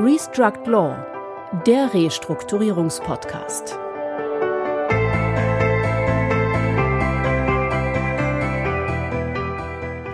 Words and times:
Restruct 0.00 0.68
Law, 0.68 0.96
der 1.66 1.92
Restrukturierungspodcast. 1.92 3.76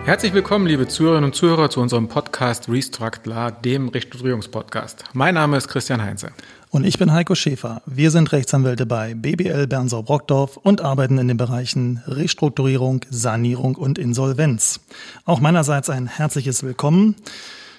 Herzlich 0.05 0.33
willkommen, 0.33 0.65
liebe 0.65 0.87
Zuhörerinnen 0.87 1.25
und 1.25 1.35
Zuhörer, 1.35 1.69
zu 1.69 1.81
unserem 1.81 2.07
Podcast 2.07 2.67
Restruct 2.67 3.25
Law, 3.25 3.51
dem 3.51 3.89
Restrukturierungspodcast. 3.89 5.03
Mein 5.13 5.35
Name 5.35 5.57
ist 5.57 5.67
Christian 5.67 6.01
Heinze. 6.01 6.31
Und 6.71 6.83
ich 6.83 6.97
bin 6.97 7.13
Heiko 7.13 7.35
Schäfer. 7.35 7.83
Wir 7.85 8.09
sind 8.09 8.31
Rechtsanwälte 8.31 8.87
bei 8.87 9.13
BBL 9.13 9.67
Bernsau-Brockdorf 9.67 10.57
und 10.57 10.81
arbeiten 10.81 11.19
in 11.19 11.27
den 11.27 11.37
Bereichen 11.37 12.01
Restrukturierung, 12.07 13.05
Sanierung 13.11 13.75
und 13.75 13.99
Insolvenz. 13.99 14.79
Auch 15.25 15.41
meinerseits 15.41 15.91
ein 15.91 16.07
herzliches 16.07 16.63
Willkommen. 16.63 17.17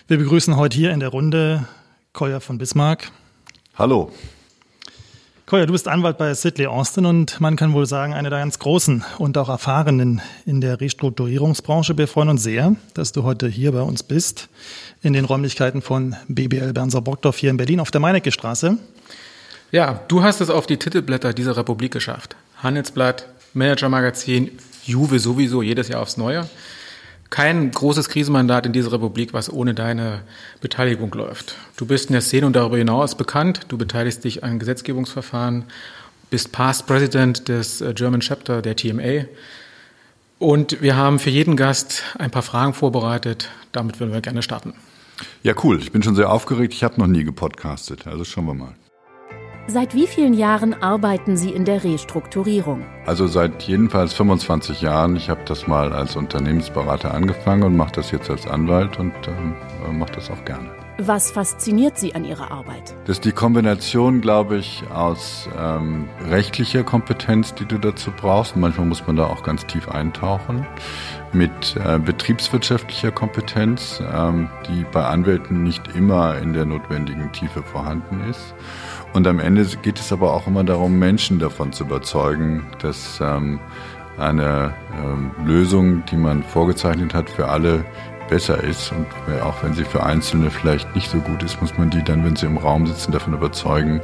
Wir 0.07 0.19
begrüßen 0.19 0.57
heute 0.57 0.77
hier 0.77 0.93
in 0.93 1.01
der 1.01 1.09
Runde 1.09 1.67
Koya 2.17 2.41
von 2.41 2.57
Bismarck. 2.57 3.11
Hallo. 3.77 4.11
Koya, 5.45 5.67
du 5.67 5.73
bist 5.73 5.87
Anwalt 5.87 6.17
bei 6.17 6.33
Sidley 6.33 6.67
Austin 6.67 7.05
und 7.05 7.39
man 7.43 7.57
kann 7.57 7.75
wohl 7.75 7.85
sagen, 7.85 8.15
einer 8.15 8.31
der 8.31 8.39
ganz 8.39 8.59
großen 8.59 9.05
und 9.19 9.37
auch 9.37 9.51
erfahrenen 9.51 10.23
in 10.47 10.63
der 10.63 10.81
Restrukturierungsbranche. 10.81 11.99
Wir 11.99 12.09
freuen 12.09 12.31
uns 12.31 12.43
sehr, 12.43 12.75
dass 12.95 13.13
du 13.13 13.23
heute 13.23 13.49
hier 13.49 13.73
bei 13.73 13.83
uns 13.83 14.03
bist, 14.03 14.49
in 15.03 15.13
den 15.13 15.27
Räumlichkeiten 15.27 15.83
von 15.83 16.17
BBL 16.29 16.73
Bernsau-Brockdorf 16.73 17.37
hier 17.37 17.51
in 17.51 17.59
Berlin 17.59 17.81
auf 17.81 17.91
der 17.91 18.01
Meinecke 18.01 18.33
Straße. 18.33 18.79
Ja, 19.71 20.01
du 20.09 20.23
hast 20.23 20.41
es 20.41 20.49
auf 20.49 20.67
die 20.67 20.79
Titelblätter 20.79 21.35
dieser 21.35 21.59
Republik 21.59 21.93
geschafft. 21.93 22.35
Handelsblatt, 22.63 23.29
Manager-Magazin, 23.53 24.53
Juve 24.85 25.19
sowieso 25.19 25.61
jedes 25.61 25.89
Jahr 25.89 26.01
aufs 26.01 26.17
Neue 26.17 26.49
kein 27.31 27.71
großes 27.71 28.09
Krisenmandat 28.09 28.67
in 28.67 28.73
dieser 28.73 28.93
Republik, 28.93 29.33
was 29.33 29.53
ohne 29.53 29.75
deine 29.75 30.23
Beteiligung 30.61 31.13
läuft. 31.13 31.57
Du 31.77 31.87
bist 31.87 32.07
in 32.09 32.13
der 32.13 32.23
Szene 32.23 32.47
und 32.47 32.55
darüber 32.55 32.79
hinaus 32.79 33.17
bekannt. 33.17 33.61
Du 33.69 33.79
beteiligst 33.79 34.25
dich 34.25 34.45
an 34.45 34.59
Gesetzgebungsverfahren, 34.59 35.65
bist 36.31 36.53
Past 36.53 36.87
President 36.87 37.49
des 37.49 37.81
äh, 37.81 37.95
German 37.95 38.21
Chapter 38.21 38.63
der 38.63 38.77
TMA. 38.77 39.27
Und 40.39 40.83
wir 40.83 40.97
haben 40.97 41.19
für 41.19 41.31
jeden 41.31 41.57
Gast 41.57 42.03
ein 42.19 42.31
paar 42.31 42.43
Fragen 42.43 42.75
vorbereitet. 42.75 43.51
Damit 43.73 44.01
würden 44.01 44.13
wir 44.13 44.21
gerne 44.21 44.43
starten. 44.43 44.75
Ja, 45.43 45.55
cool. 45.65 45.79
Ich 45.79 45.93
bin 45.93 46.03
schon 46.03 46.15
sehr 46.15 46.31
aufgeregt. 46.31 46.75
Ich 46.75 46.85
habe 46.85 47.01
noch 47.01 47.07
nie 47.07 47.25
gepodcastet. 47.25 48.07
Also 48.07 48.25
schauen 48.25 48.47
wir 48.47 48.55
mal. 48.55 48.75
Seit 49.69 49.97
wie 49.97 50.07
vielen 50.07 50.33
Jahren 50.33 50.81
arbeiten 50.81 51.37
Sie 51.37 51.51
in 51.51 51.65
der 51.65 51.83
Restrukturierung? 51.83 52.83
Also 53.05 53.27
seit 53.27 53.65
jedenfalls 53.65 54.13
25 54.13 54.81
Jahren. 54.81 55.17
Ich 55.17 55.29
habe 55.29 55.41
das 55.45 55.67
mal 55.67 55.93
als 55.93 56.15
Unternehmensberater 56.15 57.13
angefangen 57.13 57.65
und 57.65 57.77
mache 57.77 57.91
das 57.93 58.13
jetzt 58.13 58.31
als 58.31 58.47
Anwalt 58.47 59.01
und 59.01 59.13
ähm, 59.27 59.99
mache 59.99 60.13
das 60.13 60.31
auch 60.31 60.45
gerne. 60.45 60.71
Was 60.99 61.33
fasziniert 61.33 61.99
Sie 61.99 62.15
an 62.15 62.25
Ihrer 62.25 62.53
Arbeit? 62.53 62.95
Das 63.07 63.17
ist 63.17 63.25
die 63.25 63.33
Kombination, 63.33 64.21
glaube 64.21 64.57
ich, 64.57 64.85
aus 64.95 65.49
ähm, 65.59 66.09
rechtlicher 66.31 66.85
Kompetenz, 66.85 67.53
die 67.53 67.67
du 67.67 67.79
dazu 67.79 68.13
brauchst. 68.13 68.57
Manchmal 68.57 68.87
muss 68.87 69.05
man 69.07 69.17
da 69.17 69.27
auch 69.27 69.43
ganz 69.43 69.67
tief 69.67 69.89
eintauchen. 69.89 70.65
Mit 71.33 71.77
äh, 71.77 71.99
betriebswirtschaftlicher 71.99 73.11
Kompetenz, 73.11 74.01
ähm, 74.01 74.49
die 74.69 74.87
bei 74.93 75.05
Anwälten 75.05 75.65
nicht 75.65 75.89
immer 75.97 76.39
in 76.39 76.53
der 76.53 76.65
notwendigen 76.65 77.33
Tiefe 77.33 77.65
vorhanden 77.65 78.23
ist 78.31 78.55
und 79.17 79.27
am 79.27 79.41
Ende 79.41 79.65
geht 79.81 79.99
es 79.99 80.13
aber 80.13 80.35
auch 80.35 80.47
immer 80.47 80.63
darum, 80.63 80.99
Menschen 80.99 81.39
davon 81.39 81.73
zu 81.73 81.85
überzeugen, 81.85 82.67
dass 82.81 83.19
ähm, 83.23 83.59
eine 84.19 84.75
ähm, 85.03 85.31
Lösung, 85.47 86.05
die 86.05 86.17
man 86.17 86.43
vorgezeichnet 86.43 87.15
hat, 87.15 87.31
für 87.31 87.49
alle 87.49 87.83
besser 88.29 88.63
ist. 88.63 88.93
Und 88.93 89.07
auch 89.43 89.63
wenn 89.63 89.73
sie 89.73 89.85
für 89.85 90.03
Einzelne 90.03 90.51
vielleicht 90.51 90.95
nicht 90.95 91.11
so 91.11 91.19
gut 91.19 91.43
ist, 91.43 91.63
muss 91.63 91.79
man 91.79 91.89
die 91.89 92.03
dann, 92.05 92.25
wenn 92.27 92.37
sie 92.37 92.45
im 92.45 92.59
Raum 92.59 92.87
sitzen, 92.87 93.11
davon 93.11 93.33
überzeugen, 93.33 94.03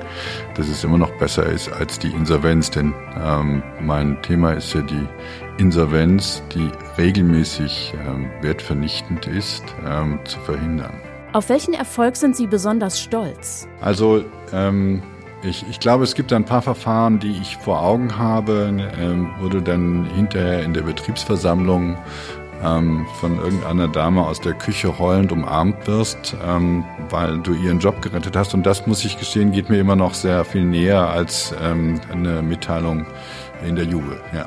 dass 0.55 0.68
es 0.68 0.83
immer 0.83 0.96
noch 0.96 1.12
besser 1.18 1.44
ist 1.44 1.70
als 1.70 1.98
die 1.98 2.12
Insolvenz. 2.12 2.70
Denn 2.70 2.94
ähm, 3.23 3.62
mein 3.83 4.20
Thema 4.23 4.52
ist 4.52 4.73
ja 4.73 4.80
die 4.80 5.06
Insolvenz, 5.58 6.42
die 6.55 6.70
regelmäßig 6.96 7.92
ähm, 8.06 8.30
wertvernichtend 8.40 9.27
ist, 9.27 9.64
ähm, 9.86 10.20
zu 10.24 10.40
verhindern. 10.40 11.11
Auf 11.32 11.48
welchen 11.48 11.72
Erfolg 11.72 12.16
sind 12.16 12.36
Sie 12.36 12.46
besonders 12.46 13.00
stolz? 13.00 13.66
Also 13.80 14.22
ähm, 14.52 15.02
ich, 15.42 15.64
ich, 15.70 15.80
glaube, 15.80 16.04
es 16.04 16.14
gibt 16.14 16.30
ein 16.30 16.44
paar 16.44 16.60
Verfahren, 16.60 17.20
die 17.20 17.38
ich 17.40 17.56
vor 17.56 17.82
Augen 17.82 18.18
habe, 18.18 18.70
ähm, 19.00 19.30
wo 19.40 19.48
du 19.48 19.62
dann 19.62 20.04
hinterher 20.14 20.62
in 20.62 20.74
der 20.74 20.82
Betriebsversammlung 20.82 21.96
ähm, 22.62 23.06
von 23.18 23.38
irgendeiner 23.38 23.88
Dame 23.88 24.26
aus 24.26 24.42
der 24.42 24.52
Küche 24.52 24.98
heulend 24.98 25.32
umarmt 25.32 25.86
wirst, 25.86 26.36
ähm, 26.46 26.84
weil 27.08 27.38
du 27.38 27.54
ihren 27.54 27.78
Job 27.78 28.02
gerettet 28.02 28.36
hast. 28.36 28.52
Und 28.52 28.66
das, 28.66 28.86
muss 28.86 29.02
ich 29.02 29.18
gestehen, 29.18 29.52
geht 29.52 29.70
mir 29.70 29.80
immer 29.80 29.96
noch 29.96 30.12
sehr 30.12 30.44
viel 30.44 30.64
näher 30.64 31.08
als 31.08 31.54
ähm, 31.62 31.98
eine 32.12 32.42
Mitteilung 32.42 33.06
in 33.66 33.74
der 33.74 33.86
Jubel. 33.86 34.20
Ja. 34.34 34.44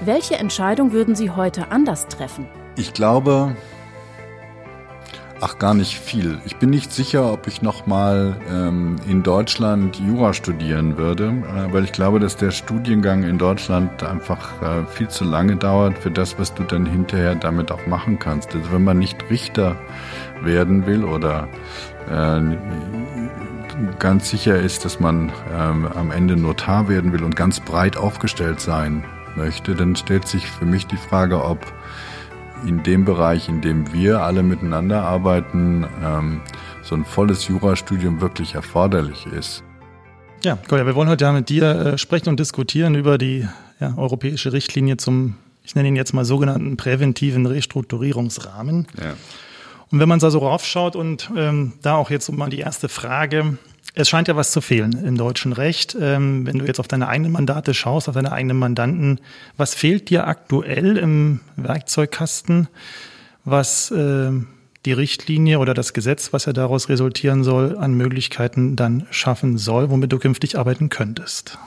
Welche 0.00 0.34
Entscheidung 0.34 0.90
würden 0.90 1.14
Sie 1.14 1.30
heute 1.30 1.70
anders 1.70 2.08
treffen? 2.08 2.46
Ich 2.76 2.92
glaube, 2.92 3.54
Ach, 5.40 5.58
gar 5.58 5.74
nicht 5.74 5.98
viel. 5.98 6.38
Ich 6.44 6.56
bin 6.56 6.70
nicht 6.70 6.92
sicher, 6.92 7.32
ob 7.32 7.48
ich 7.48 7.60
nochmal 7.60 8.36
ähm, 8.50 8.96
in 9.08 9.22
Deutschland 9.22 9.98
Jura 9.98 10.32
studieren 10.32 10.96
würde, 10.96 11.26
äh, 11.26 11.72
weil 11.72 11.84
ich 11.84 11.92
glaube, 11.92 12.20
dass 12.20 12.36
der 12.36 12.52
Studiengang 12.52 13.24
in 13.24 13.36
Deutschland 13.36 14.02
einfach 14.04 14.62
äh, 14.62 14.86
viel 14.86 15.08
zu 15.08 15.24
lange 15.24 15.56
dauert 15.56 15.98
für 15.98 16.10
das, 16.10 16.38
was 16.38 16.54
du 16.54 16.62
dann 16.62 16.86
hinterher 16.86 17.34
damit 17.34 17.72
auch 17.72 17.84
machen 17.86 18.18
kannst. 18.18 18.54
Also 18.54 18.72
wenn 18.72 18.84
man 18.84 18.98
nicht 18.98 19.28
Richter 19.28 19.76
werden 20.42 20.86
will 20.86 21.04
oder 21.04 21.48
äh, 22.08 22.40
ganz 23.98 24.30
sicher 24.30 24.58
ist, 24.58 24.84
dass 24.84 25.00
man 25.00 25.32
ähm, 25.52 25.88
am 25.94 26.12
Ende 26.12 26.36
Notar 26.36 26.88
werden 26.88 27.12
will 27.12 27.24
und 27.24 27.34
ganz 27.34 27.58
breit 27.58 27.96
aufgestellt 27.96 28.60
sein 28.60 29.04
möchte, 29.36 29.74
dann 29.74 29.96
stellt 29.96 30.28
sich 30.28 30.48
für 30.48 30.64
mich 30.64 30.86
die 30.86 30.96
Frage, 30.96 31.44
ob 31.44 31.58
in 32.66 32.82
dem 32.82 33.04
Bereich, 33.04 33.48
in 33.48 33.60
dem 33.60 33.92
wir 33.92 34.20
alle 34.20 34.42
miteinander 34.42 35.02
arbeiten, 35.02 35.86
ähm, 36.02 36.40
so 36.82 36.94
ein 36.94 37.04
volles 37.04 37.48
Jurastudium 37.48 38.20
wirklich 38.20 38.54
erforderlich 38.54 39.26
ist. 39.26 39.62
Ja, 40.44 40.58
Kolja, 40.68 40.84
wir 40.86 40.94
wollen 40.94 41.08
heute 41.08 41.24
ja 41.24 41.32
mit 41.32 41.48
dir 41.48 41.64
äh, 41.64 41.98
sprechen 41.98 42.28
und 42.28 42.38
diskutieren 42.38 42.94
über 42.94 43.16
die 43.18 43.48
ja, 43.80 43.94
europäische 43.96 44.52
Richtlinie 44.52 44.96
zum, 44.98 45.36
ich 45.62 45.74
nenne 45.74 45.88
ihn 45.88 45.96
jetzt 45.96 46.12
mal 46.12 46.24
sogenannten 46.24 46.76
präventiven 46.76 47.46
Restrukturierungsrahmen. 47.46 48.86
Ja. 49.02 49.14
Und 49.90 50.00
wenn 50.00 50.08
man 50.08 50.18
da 50.18 50.30
so 50.30 50.40
raufschaut 50.40 50.96
und 50.96 51.30
ähm, 51.36 51.74
da 51.80 51.96
auch 51.96 52.10
jetzt 52.10 52.30
mal 52.32 52.50
die 52.50 52.58
erste 52.58 52.88
Frage, 52.88 53.58
es 53.94 54.08
scheint 54.08 54.28
ja 54.28 54.36
was 54.36 54.50
zu 54.50 54.60
fehlen 54.60 55.04
im 55.04 55.16
deutschen 55.16 55.52
Recht. 55.52 55.96
Ähm, 56.00 56.46
wenn 56.46 56.58
du 56.58 56.66
jetzt 56.66 56.80
auf 56.80 56.88
deine 56.88 57.08
eigenen 57.08 57.32
Mandate 57.32 57.74
schaust, 57.74 58.08
auf 58.08 58.14
deine 58.14 58.32
eigenen 58.32 58.58
Mandanten, 58.58 59.20
was 59.56 59.74
fehlt 59.74 60.10
dir 60.10 60.26
aktuell 60.26 60.96
im 60.96 61.40
Werkzeugkasten, 61.56 62.68
was 63.44 63.90
äh, 63.90 64.30
die 64.84 64.92
Richtlinie 64.92 65.58
oder 65.60 65.74
das 65.74 65.92
Gesetz, 65.92 66.32
was 66.32 66.44
ja 66.44 66.52
daraus 66.52 66.88
resultieren 66.88 67.44
soll, 67.44 67.78
an 67.78 67.94
Möglichkeiten 67.94 68.76
dann 68.76 69.06
schaffen 69.10 69.58
soll, 69.58 69.90
womit 69.90 70.12
du 70.12 70.18
künftig 70.18 70.58
arbeiten 70.58 70.88
könntest? 70.88 71.58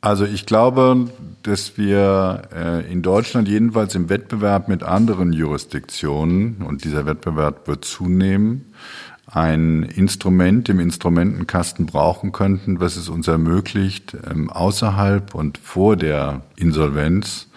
Also 0.00 0.24
ich 0.24 0.46
glaube, 0.46 1.10
dass 1.42 1.76
wir 1.76 2.42
äh, 2.54 2.92
in 2.92 3.02
Deutschland 3.02 3.48
jedenfalls 3.48 3.94
im 3.94 4.08
Wettbewerb 4.08 4.68
mit 4.68 4.84
anderen 4.84 5.32
Jurisdiktionen, 5.32 6.62
und 6.62 6.84
dieser 6.84 7.06
Wettbewerb 7.06 7.66
wird 7.66 7.84
zunehmen, 7.84 8.72
ein 9.26 9.82
Instrument 9.82 10.68
im 10.68 10.78
Instrumentenkasten 10.80 11.86
brauchen 11.86 12.32
könnten, 12.32 12.80
was 12.80 12.96
es 12.96 13.08
uns 13.08 13.26
ermöglicht, 13.28 14.16
ähm, 14.30 14.50
außerhalb 14.50 15.34
und 15.34 15.58
vor 15.58 15.96
der 15.96 16.42
Insolvenz 16.56 17.48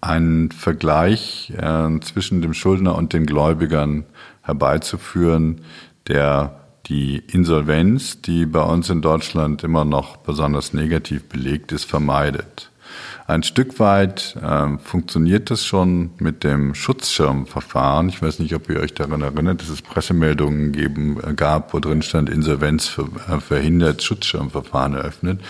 einen 0.00 0.50
Vergleich 0.50 1.52
äh, 1.56 2.00
zwischen 2.00 2.42
dem 2.42 2.54
Schuldner 2.54 2.96
und 2.96 3.12
den 3.12 3.26
Gläubigern 3.26 4.04
herbeizuführen, 4.42 5.60
der 6.08 6.56
die 6.86 7.18
Insolvenz, 7.18 8.20
die 8.22 8.44
bei 8.44 8.62
uns 8.62 8.90
in 8.90 9.02
Deutschland 9.02 9.62
immer 9.62 9.84
noch 9.84 10.16
besonders 10.16 10.72
negativ 10.72 11.28
belegt 11.28 11.70
ist, 11.70 11.84
vermeidet. 11.84 12.71
Ein 13.26 13.44
Stück 13.44 13.78
weit 13.78 14.36
äh, 14.42 14.78
funktioniert 14.78 15.50
das 15.50 15.64
schon 15.64 16.10
mit 16.18 16.42
dem 16.42 16.74
Schutzschirmverfahren. 16.74 18.08
Ich 18.08 18.20
weiß 18.20 18.40
nicht, 18.40 18.52
ob 18.54 18.68
ihr 18.68 18.80
euch 18.80 18.94
daran 18.94 19.22
erinnert, 19.22 19.60
dass 19.60 19.68
es 19.68 19.80
Pressemeldungen 19.80 20.72
geben, 20.72 21.18
äh, 21.22 21.32
gab, 21.34 21.72
wo 21.72 21.78
drin 21.78 22.02
stand, 22.02 22.28
Insolvenz 22.28 22.88
für, 22.88 23.08
äh, 23.28 23.40
verhindert, 23.40 24.02
Schutzschirmverfahren 24.02 24.94
eröffnet, 24.94 25.40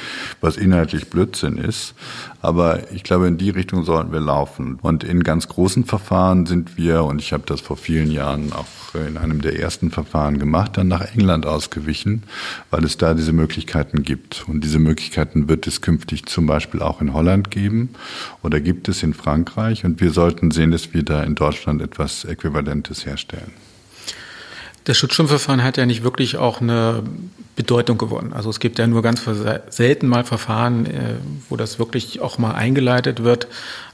was 0.43 0.59
inhaltlich 0.59 1.09
Blödsinn 1.09 1.57
ist. 1.57 1.95
Aber 2.43 2.93
ich 2.93 3.05
glaube, 3.05 3.27
in 3.27 3.39
die 3.39 3.51
Richtung 3.51 3.85
sollten 3.85 4.13
wir 4.13 4.21
laufen. 4.21 4.79
Und 4.83 5.03
in 5.03 5.23
ganz 5.23 5.49
großen 5.49 5.85
Verfahren 5.85 6.45
sind 6.45 6.77
wir, 6.77 7.05
und 7.05 7.21
ich 7.21 7.33
habe 7.33 7.45
das 7.47 7.63
vor 7.63 7.79
vielen 7.79 8.11
Jahren 8.11 8.53
auch 8.53 8.67
in 8.95 9.17
einem 9.17 9.41
der 9.41 9.59
ersten 9.59 9.91
Verfahren 9.91 10.39
gemacht, 10.39 10.77
dann 10.77 10.89
nach 10.89 11.15
England 11.15 11.47
ausgewichen, 11.47 12.25
weil 12.71 12.85
es 12.85 12.99
da 12.99 13.15
diese 13.15 13.33
Möglichkeiten 13.33 14.03
gibt. 14.03 14.45
Und 14.47 14.63
diese 14.63 14.79
Möglichkeiten 14.79 15.49
wird 15.49 15.67
es 15.67 15.81
künftig 15.81 16.27
zum 16.27 16.47
Beispiel 16.47 16.83
auch 16.83 17.01
in 17.01 17.15
Holland 17.15 17.51
geben 17.51 17.72
oder 18.43 18.61
gibt 18.61 18.89
es 18.89 19.03
in 19.03 19.15
Frankreich. 19.15 19.85
Und 19.85 20.01
wir 20.01 20.11
sollten 20.11 20.51
sehen, 20.51 20.71
dass 20.71 20.93
wir 20.93 21.03
da 21.03 21.23
in 21.23 21.35
Deutschland 21.35 21.83
etwas 21.83 22.25
Äquivalentes 22.25 23.07
herstellen. 23.07 23.53
Das 24.85 24.97
Schutzschirmverfahren 24.99 25.63
hat 25.63 25.77
ja 25.77 25.87
nicht 25.87 26.03
wirklich 26.03 26.37
auch 26.37 26.61
eine 26.61 27.05
Bedeutung 27.55 27.99
gewonnen. 27.99 28.33
Also 28.33 28.51
es 28.51 28.59
gibt 28.59 28.79
ja 28.79 28.87
nur 28.87 29.03
ganz 29.03 29.25
selten 29.69 30.09
mal 30.09 30.25
Verfahren, 30.25 30.87
äh, 30.87 31.15
wo 31.49 31.57
das 31.57 31.79
wirklich 31.79 32.21
auch 32.21 32.39
mal 32.39 32.53
eingeleitet 32.53 33.23
wird. 33.23 33.47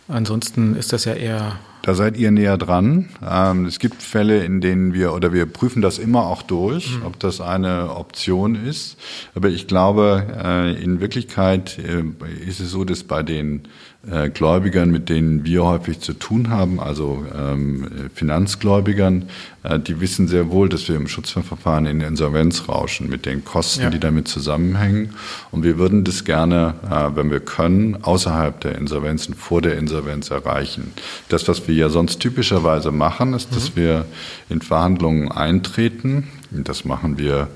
Ansonsten 0.08 0.74
ist 0.74 0.92
das 0.92 1.04
ja 1.04 1.12
eher 1.12 1.58
da 1.88 1.94
seid 1.94 2.18
ihr 2.18 2.30
näher 2.30 2.58
dran. 2.58 3.08
Ähm, 3.26 3.64
es 3.64 3.78
gibt 3.78 4.02
Fälle, 4.02 4.44
in 4.44 4.60
denen 4.60 4.92
wir, 4.92 5.14
oder 5.14 5.32
wir 5.32 5.46
prüfen 5.46 5.80
das 5.80 5.98
immer 5.98 6.26
auch 6.26 6.42
durch, 6.42 6.98
mhm. 6.98 7.06
ob 7.06 7.18
das 7.18 7.40
eine 7.40 7.96
Option 7.96 8.56
ist. 8.56 8.98
Aber 9.34 9.48
ich 9.48 9.66
glaube, 9.68 10.26
äh, 10.44 10.82
in 10.82 11.00
Wirklichkeit 11.00 11.78
äh, 11.78 12.02
ist 12.46 12.60
es 12.60 12.72
so, 12.72 12.84
dass 12.84 13.04
bei 13.04 13.22
den 13.22 13.68
äh, 14.06 14.30
Gläubigern, 14.30 14.90
mit 14.90 15.08
denen 15.08 15.44
wir 15.44 15.64
häufig 15.64 15.98
zu 15.98 16.12
tun 16.12 16.50
haben, 16.50 16.78
also 16.78 17.24
ähm, 17.36 18.10
Finanzgläubigern, 18.14 19.28
äh, 19.64 19.80
die 19.80 20.00
wissen 20.00 20.28
sehr 20.28 20.50
wohl, 20.50 20.68
dass 20.68 20.88
wir 20.88 20.94
im 20.94 21.08
Schutzverfahren 21.08 21.84
in 21.86 22.00
Insolvenz 22.00 22.68
rauschen 22.68 23.08
mit 23.08 23.26
den 23.26 23.44
Kosten, 23.44 23.82
ja. 23.82 23.90
die 23.90 23.98
damit 23.98 24.28
zusammenhängen. 24.28 25.14
Und 25.50 25.64
wir 25.64 25.78
würden 25.78 26.04
das 26.04 26.24
gerne, 26.24 26.74
äh, 26.88 27.16
wenn 27.16 27.30
wir 27.32 27.40
können, 27.40 28.02
außerhalb 28.02 28.60
der 28.60 28.76
Insolvenz 28.78 29.26
und 29.26 29.34
vor 29.34 29.62
der 29.62 29.76
Insolvenz 29.76 30.30
erreichen. 30.30 30.92
Das, 31.28 31.48
was 31.48 31.66
wir 31.66 31.74
ja 31.74 31.88
sonst 31.88 32.20
typischerweise 32.20 32.92
machen, 32.92 33.34
ist, 33.34 33.54
dass 33.54 33.70
mhm. 33.70 33.80
wir 33.80 34.04
in 34.48 34.62
Verhandlungen 34.62 35.32
eintreten. 35.32 36.28
Das 36.50 36.84
machen 36.84 37.18
wir 37.18 37.48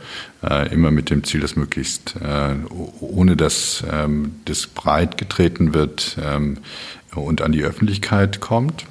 äh, 0.43 0.73
immer 0.73 0.91
mit 0.91 1.11
dem 1.11 1.25
Ziel, 1.25 1.41
dass 1.41 1.57
möglichst, 1.57 2.17
äh, 2.17 2.55
ohne 3.01 3.37
dass 3.37 3.83
ähm, 3.91 4.33
das 4.45 4.67
breit 4.67 5.17
getreten 5.17 5.73
wird 5.73 6.19
ähm, 6.23 6.59
und 7.15 7.41
an 7.41 7.53
die 7.53 7.63
Öffentlichkeit 7.63 8.41
kommt. 8.41 8.87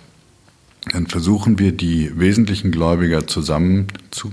Dann 0.91 1.07
versuchen 1.07 1.59
wir, 1.59 1.71
die 1.71 2.19
wesentlichen 2.19 2.71
Gläubiger 2.71 3.27
zusammen 3.27 3.87
zu 4.09 4.31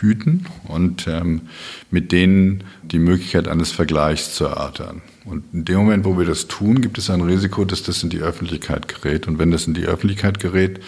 hüten 0.00 0.46
und 0.64 1.06
ähm, 1.06 1.42
mit 1.90 2.12
denen 2.12 2.64
die 2.82 2.98
Möglichkeit 2.98 3.48
eines 3.48 3.70
Vergleichs 3.72 4.34
zu 4.34 4.44
erörtern. 4.44 5.02
Und 5.24 5.44
in 5.52 5.64
dem 5.64 5.76
Moment, 5.78 6.04
wo 6.04 6.18
wir 6.18 6.26
das 6.26 6.46
tun, 6.46 6.80
gibt 6.80 6.98
es 6.98 7.10
ein 7.10 7.20
Risiko, 7.20 7.64
dass 7.64 7.82
das 7.82 8.02
in 8.02 8.10
die 8.10 8.20
Öffentlichkeit 8.20 8.88
gerät. 8.88 9.26
Und 9.26 9.38
wenn 9.38 9.50
das 9.50 9.66
in 9.66 9.74
die 9.74 9.86
Öffentlichkeit 9.86 10.40
gerät, 10.40 10.80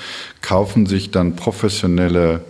kaufen 0.42 0.86
sich 0.86 1.10
dann 1.10 1.34
professionelle 1.34 2.44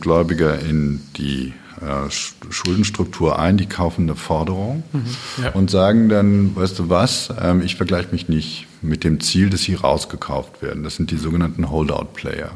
Gläubiger 0.00 0.58
in 0.58 1.00
die 1.16 1.52
äh, 1.80 2.10
Schuldenstruktur 2.10 3.38
ein, 3.38 3.56
die 3.56 3.66
kaufen 3.66 4.02
eine 4.02 4.14
Forderung 4.14 4.84
mhm, 4.92 5.42
ja. 5.42 5.50
und 5.50 5.70
sagen 5.70 6.08
dann, 6.08 6.54
weißt 6.54 6.78
du 6.78 6.88
was, 6.88 7.32
ähm, 7.40 7.60
ich 7.62 7.76
vergleiche 7.76 8.10
mich 8.12 8.28
nicht 8.28 8.66
mit 8.82 9.04
dem 9.04 9.20
Ziel, 9.20 9.50
dass 9.50 9.62
sie 9.62 9.74
rausgekauft 9.74 10.62
werden. 10.62 10.84
Das 10.84 10.96
sind 10.96 11.10
die 11.10 11.16
sogenannten 11.16 11.70
Holdout-Player. 11.70 12.52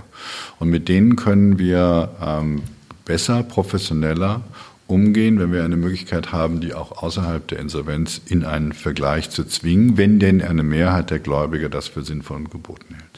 Und 0.59 0.71
mit 0.71 0.89
denen 0.89 1.17
können 1.17 1.59
wir 1.59 2.11
ähm, 2.23 2.63
besser, 3.05 3.43
professioneller 3.43 4.43
umgehen, 4.87 5.39
wenn 5.41 5.53
wir 5.53 5.65
eine 5.65 5.77
Möglichkeit 5.77 6.33
haben, 6.33 6.61
die 6.61 6.75
auch 6.75 7.03
außerhalb 7.03 7.47
der 7.49 7.59
Insolvenz 7.59 8.21
in 8.27 8.45
einen 8.45 8.73
Vergleich 8.73 9.31
zu 9.31 9.45
zwingen, 9.45 9.97
wenn 9.97 10.21
denn 10.21 10.43
eine 10.43 10.63
Mehrheit 10.63 11.11
der 11.11 11.19
Gläubiger 11.19 11.69
das 11.69 11.89
für 11.89 12.03
sinnvoll 12.03 12.37
und 12.37 12.51
geboten 12.51 12.95
hält. 12.95 13.16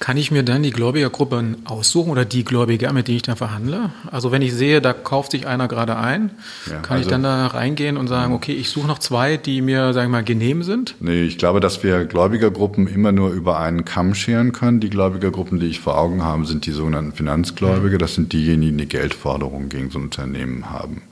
Kann 0.00 0.16
ich 0.16 0.30
mir 0.30 0.42
dann 0.42 0.62
die 0.62 0.70
Gläubigergruppen 0.70 1.58
aussuchen 1.66 2.10
oder 2.10 2.24
die 2.24 2.42
Gläubiger, 2.42 2.90
mit 2.94 3.06
denen 3.06 3.16
ich 3.16 3.22
dann 3.22 3.36
verhandle? 3.36 3.92
Also 4.10 4.32
wenn 4.32 4.40
ich 4.40 4.54
sehe, 4.54 4.80
da 4.80 4.94
kauft 4.94 5.32
sich 5.32 5.46
einer 5.46 5.68
gerade 5.68 5.94
ein, 5.98 6.30
ja, 6.64 6.78
kann 6.78 6.96
also, 6.96 7.02
ich 7.02 7.06
dann 7.08 7.22
da 7.22 7.48
reingehen 7.48 7.98
und 7.98 8.08
sagen, 8.08 8.32
okay, 8.32 8.54
ich 8.54 8.70
suche 8.70 8.86
noch 8.86 8.98
zwei, 8.98 9.36
die 9.36 9.60
mir, 9.60 9.92
sagen 9.92 10.10
wir 10.10 10.16
mal, 10.16 10.24
genehm 10.24 10.62
sind? 10.62 10.94
Nee, 11.00 11.24
ich 11.24 11.36
glaube, 11.36 11.60
dass 11.60 11.82
wir 11.82 12.06
Gläubigergruppen 12.06 12.86
immer 12.86 13.12
nur 13.12 13.32
über 13.32 13.60
einen 13.60 13.84
Kamm 13.84 14.14
scheren 14.14 14.52
können. 14.52 14.80
Die 14.80 14.88
Gläubigergruppen, 14.88 15.60
die 15.60 15.66
ich 15.66 15.80
vor 15.80 15.98
Augen 15.98 16.24
habe, 16.24 16.46
sind 16.46 16.64
die 16.64 16.72
sogenannten 16.72 17.12
Finanzgläubiger. 17.12 17.98
Das 17.98 18.14
sind 18.14 18.32
diejenigen, 18.32 18.78
die 18.78 18.88
Geldforderungen 18.88 19.68
gegen 19.68 19.90
so 19.90 19.98
ein 19.98 20.04
Unternehmen 20.04 20.70
haben. 20.70 21.02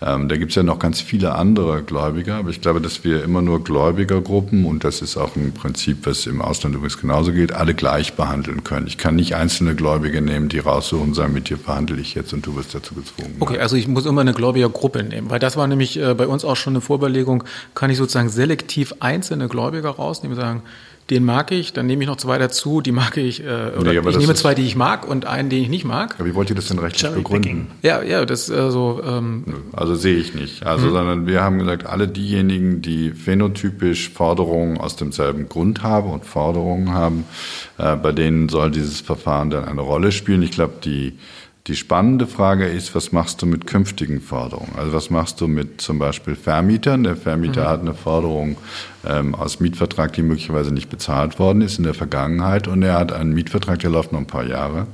Ähm, 0.00 0.28
da 0.28 0.36
gibt 0.36 0.50
es 0.50 0.56
ja 0.56 0.64
noch 0.64 0.80
ganz 0.80 1.00
viele 1.00 1.36
andere 1.36 1.84
Gläubiger, 1.84 2.38
aber 2.38 2.50
ich 2.50 2.60
glaube, 2.60 2.80
dass 2.80 3.04
wir 3.04 3.22
immer 3.22 3.40
nur 3.40 3.62
Gläubigergruppen, 3.62 4.64
und 4.64 4.82
das 4.82 5.00
ist 5.00 5.16
auch 5.16 5.36
ein 5.36 5.54
Prinzip, 5.54 6.06
was 6.06 6.26
im 6.26 6.42
Ausland 6.42 6.74
übrigens 6.74 6.98
genauso 6.98 7.30
geht, 7.32 7.52
alle 7.52 7.74
gleich 7.74 8.14
behandeln 8.14 8.31
verhandeln 8.32 8.64
können. 8.64 8.86
Ich 8.86 8.96
kann 8.96 9.16
nicht 9.16 9.34
einzelne 9.36 9.74
Gläubige 9.74 10.22
nehmen, 10.22 10.48
die 10.48 10.58
raussuchen 10.58 11.08
und 11.08 11.14
sagen, 11.14 11.34
mit 11.34 11.50
dir 11.50 11.58
verhandle 11.58 12.00
ich 12.00 12.14
jetzt 12.14 12.32
und 12.32 12.46
du 12.46 12.56
wirst 12.56 12.74
dazu 12.74 12.94
gezwungen. 12.94 13.36
Okay, 13.40 13.58
also 13.58 13.76
ich 13.76 13.86
muss 13.88 14.06
immer 14.06 14.22
eine 14.22 14.32
Gläubigergruppe 14.32 15.02
nehmen, 15.02 15.28
weil 15.28 15.38
das 15.38 15.56
war 15.56 15.66
nämlich 15.66 15.98
äh, 15.98 16.14
bei 16.14 16.26
uns 16.26 16.44
auch 16.44 16.56
schon 16.56 16.72
eine 16.72 16.80
Vorüberlegung, 16.80 17.44
kann 17.74 17.90
ich 17.90 17.98
sozusagen 17.98 18.30
selektiv 18.30 18.94
einzelne 19.00 19.48
Gläubiger 19.48 19.90
rausnehmen 19.90 20.36
und 20.36 20.42
sagen, 20.42 20.62
den 21.10 21.24
mag 21.24 21.50
ich, 21.50 21.72
dann 21.72 21.86
nehme 21.86 22.04
ich 22.04 22.08
noch 22.08 22.16
zwei 22.16 22.38
dazu, 22.38 22.80
die 22.80 22.92
mag 22.92 23.16
ich, 23.16 23.42
äh, 23.42 23.72
oder 23.78 23.92
nee, 23.92 24.10
ich 24.10 24.18
nehme 24.18 24.34
zwei, 24.34 24.54
die 24.54 24.62
ich 24.62 24.76
mag 24.76 25.06
und 25.06 25.26
einen, 25.26 25.50
den 25.50 25.62
ich 25.62 25.68
nicht 25.68 25.84
mag. 25.84 26.14
Aber 26.18 26.26
wie 26.26 26.34
wollt 26.34 26.48
ihr 26.50 26.56
das 26.56 26.68
denn 26.68 26.78
rechtlich 26.78 27.02
Cherry 27.02 27.16
begründen? 27.16 27.66
Ja, 27.82 28.02
ja, 28.02 28.24
das 28.24 28.48
äh, 28.48 28.70
so. 28.70 29.02
Ähm, 29.04 29.44
also 29.72 29.94
sehe 29.94 30.16
ich 30.16 30.34
nicht. 30.34 30.64
Also, 30.64 30.86
hm. 30.86 30.92
sondern 30.92 31.26
wir 31.26 31.42
haben 31.42 31.58
gesagt, 31.58 31.86
alle 31.86 32.08
diejenigen, 32.08 32.82
die 32.82 33.10
phänotypisch 33.10 34.10
Forderungen 34.10 34.78
aus 34.78 34.96
demselben 34.96 35.48
Grund 35.48 35.82
haben 35.82 36.10
und 36.10 36.24
Forderungen 36.24 36.92
haben, 36.92 37.24
äh, 37.78 37.96
bei 37.96 38.12
denen 38.12 38.48
soll 38.48 38.70
dieses 38.70 39.00
Verfahren 39.00 39.50
dann 39.50 39.64
eine 39.64 39.80
Rolle 39.80 40.12
spielen. 40.12 40.42
Ich 40.42 40.52
glaube, 40.52 40.74
die 40.84 41.18
die 41.68 41.76
spannende 41.76 42.26
Frage 42.26 42.66
ist, 42.66 42.92
was 42.96 43.12
machst 43.12 43.40
du 43.40 43.46
mit 43.46 43.68
künftigen 43.68 44.20
Forderungen? 44.20 44.72
Also 44.76 44.92
was 44.92 45.10
machst 45.10 45.40
du 45.40 45.46
mit 45.46 45.80
zum 45.80 45.98
Beispiel 45.98 46.34
Vermietern? 46.34 47.04
Der 47.04 47.14
Vermieter 47.14 47.62
mhm. 47.62 47.68
hat 47.68 47.80
eine 47.82 47.94
Forderung 47.94 48.56
ähm, 49.04 49.34
aus 49.34 49.60
Mietvertrag, 49.60 50.12
die 50.12 50.22
möglicherweise 50.22 50.72
nicht 50.72 50.90
bezahlt 50.90 51.38
worden 51.38 51.62
ist 51.62 51.78
in 51.78 51.84
der 51.84 51.94
Vergangenheit 51.94 52.68
und 52.68 52.82
er 52.82 52.94
hat 52.94 53.12
einen 53.12 53.32
Mietvertrag, 53.32 53.78
der 53.80 53.90
läuft 53.90 54.12
noch 54.12 54.20
ein 54.20 54.26
paar 54.26 54.46
Jahre 54.46 54.86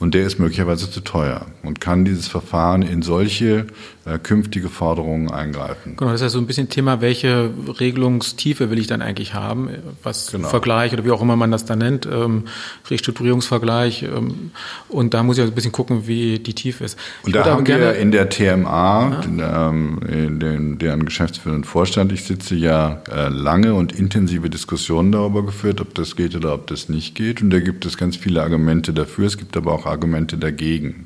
und 0.00 0.14
der 0.14 0.26
ist 0.26 0.38
möglicherweise 0.38 0.90
zu 0.90 1.00
teuer 1.00 1.46
und 1.62 1.80
kann 1.80 2.04
dieses 2.04 2.28
Verfahren 2.28 2.82
in 2.82 3.02
solche 3.02 3.66
äh, 4.06 4.18
künftige 4.18 4.68
Forderungen 4.68 5.30
eingreifen. 5.30 5.96
Genau, 5.96 6.10
das 6.10 6.20
ist 6.20 6.24
ja 6.24 6.28
so 6.28 6.38
ein 6.38 6.46
bisschen 6.46 6.68
Thema, 6.68 7.00
welche 7.00 7.50
Regelungstiefe 7.80 8.70
will 8.70 8.78
ich 8.78 8.86
dann 8.86 9.02
eigentlich 9.02 9.34
haben, 9.34 9.70
was 10.02 10.32
genau. 10.32 10.48
Vergleich 10.48 10.92
oder 10.92 11.04
wie 11.04 11.10
auch 11.10 11.22
immer 11.22 11.36
man 11.36 11.50
das 11.50 11.64
dann 11.64 11.78
nennt, 11.78 12.06
ähm, 12.06 12.44
Restrukturierungsvergleich 12.90 14.02
ähm, 14.02 14.50
und 14.88 15.14
da 15.14 15.22
muss 15.22 15.36
ich 15.36 15.42
also 15.42 15.52
ein 15.52 15.54
bisschen 15.54 15.72
gucken, 15.72 16.06
wie 16.06 16.38
die 16.38 16.54
Tiefe 16.54 16.84
ist. 16.84 16.98
Ich 17.20 17.26
und 17.28 17.36
da 17.36 17.44
haben 17.44 17.66
wir 17.66 17.94
in 17.94 18.10
der 18.10 18.28
TMA, 18.28 19.10
ja. 19.10 19.20
den, 19.20 19.42
ähm, 19.42 20.00
in 20.06 20.40
den, 20.40 20.78
deren 20.78 21.04
geschäftsführenden 21.04 21.64
Vorstand 21.64 22.12
ich 22.12 22.24
sitze, 22.24 22.54
ja 22.54 23.02
äh, 23.10 23.28
lange 23.44 23.74
und 23.74 23.92
intensive 23.92 24.48
Diskussionen 24.48 25.12
darüber 25.12 25.44
geführt, 25.44 25.82
ob 25.82 25.94
das 25.94 26.16
geht 26.16 26.34
oder 26.34 26.54
ob 26.54 26.66
das 26.66 26.88
nicht 26.88 27.14
geht. 27.14 27.42
Und 27.42 27.50
da 27.50 27.60
gibt 27.60 27.84
es 27.84 27.98
ganz 27.98 28.16
viele 28.16 28.42
Argumente 28.42 28.94
dafür, 28.94 29.26
es 29.26 29.36
gibt 29.36 29.56
aber 29.56 29.72
auch 29.72 29.84
Argumente 29.84 30.38
dagegen. 30.38 31.04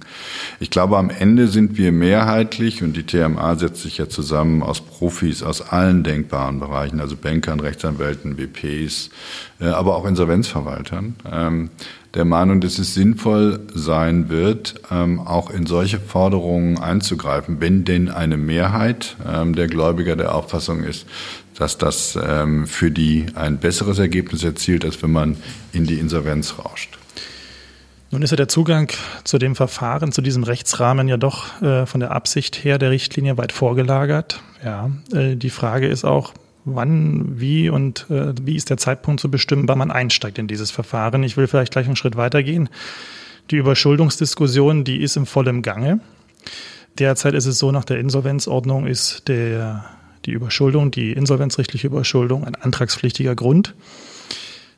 Ich 0.61 0.71
glaube, 0.71 0.99
am 0.99 1.11
Ende 1.11 1.49
sind 1.49 1.77
wir 1.77 1.91
mehrheitlich, 1.91 2.83
und 2.83 2.97
die 2.97 3.03
TMA 3.03 3.57
setzt 3.57 3.83
sich 3.83 3.99
ja 3.99 4.09
zusammen 4.09 4.63
aus 4.63 4.81
Profis 4.81 5.43
aus 5.43 5.61
allen 5.61 6.05
denkbaren 6.05 6.61
Bereichen, 6.61 7.01
also 7.01 7.17
Bankern, 7.17 7.59
Rechtsanwälten, 7.59 8.37
BPs, 8.37 9.11
äh, 9.61 9.67
aber 9.67 9.97
auch 9.97 10.07
Insolvenzverwaltern, 10.07 11.17
ähm, 11.31 11.71
der 12.15 12.25
Meinung, 12.25 12.61
dass 12.61 12.79
es 12.79 12.95
sinnvoll 12.95 13.61
sein 13.75 14.29
wird, 14.29 14.81
ähm, 14.91 15.21
auch 15.21 15.51
in 15.51 15.67
solche 15.67 16.01
Forderungen 16.01 16.79
einzugreifen, 16.79 17.61
wenn 17.61 17.85
denn 17.85 18.09
eine 18.09 18.37
Mehrheit 18.37 19.17
ähm, 19.27 19.55
der 19.55 19.67
Gläubiger 19.67 20.17
der 20.17 20.35
Auffassung 20.35 20.85
ist, 20.85 21.07
dass 21.59 21.77
das 21.77 22.17
ähm, 22.23 22.67
für 22.67 22.91
die 22.91 23.27
ein 23.35 23.59
besseres 23.59 23.99
Ergebnis 23.99 24.45
erzielt, 24.45 24.85
als 24.85 25.03
wenn 25.03 25.11
man 25.11 25.37
in 25.73 25.87
die 25.87 25.99
Insolvenz 25.99 26.55
rauscht. 26.59 26.99
Nun 28.11 28.23
ist 28.23 28.31
ja 28.31 28.37
der 28.37 28.49
Zugang 28.49 28.91
zu 29.25 29.39
dem 29.39 29.55
Verfahren, 29.55 30.13
zu 30.13 30.23
diesem 30.23 30.45
Rechtsrahmen 30.45 31.09
ja 31.09 31.17
doch 31.17 31.61
äh, 31.61 31.85
von 31.85 32.01
der 32.01 32.13
Absicht 32.13 32.65
her 32.65 32.79
der 32.79 32.91
Richtlinie 32.91 33.37
weit 33.37 33.53
vorgelagert. 33.53 34.41
Ja, 34.65 34.91
äh, 35.13 35.37
die 35.37 35.51
Frage 35.51 35.89
ist 35.89 36.05
auch, 36.05 36.33
wann, 36.65 37.41
wie 37.41 37.69
und 37.69 38.07
äh, 38.09 38.33
wie 38.41 38.57
ist 38.57 38.71
der 38.71 38.77
Zeitpunkt 38.77 39.21
zu 39.21 39.31
bestimmen, 39.31 39.69
wann 39.69 39.79
man 39.79 39.91
einsteigt 39.91 40.39
in 40.39 40.47
dieses 40.47 40.71
Verfahren. 40.71 41.23
Ich 41.23 41.37
will 41.37 41.49
vielleicht 41.49 41.73
gleich 41.73 41.87
einen 41.87 41.97
Schritt 41.97 42.17
weitergehen. 42.17 42.69
Die 43.51 43.57
Überschuldungsdiskussion, 43.57 44.85
die 44.85 45.03
ist 45.03 45.17
im 45.17 45.27
vollen 45.27 45.63
Gange. 45.63 46.01
Derzeit 46.99 47.35
ist 47.35 47.47
es 47.47 47.59
so, 47.59 47.73
nach 47.73 47.85
der 47.85 47.99
Insolvenzordnung 47.99 48.87
ist 48.87 49.29
der 49.29 49.85
die 50.29 50.35
Überschuldung, 50.35 50.91
die 50.91 51.13
insolvenzrechtliche 51.13 51.87
Überschuldung, 51.87 52.45
ein 52.45 52.55
antragspflichtiger 52.55 53.35
Grund. 53.35 53.75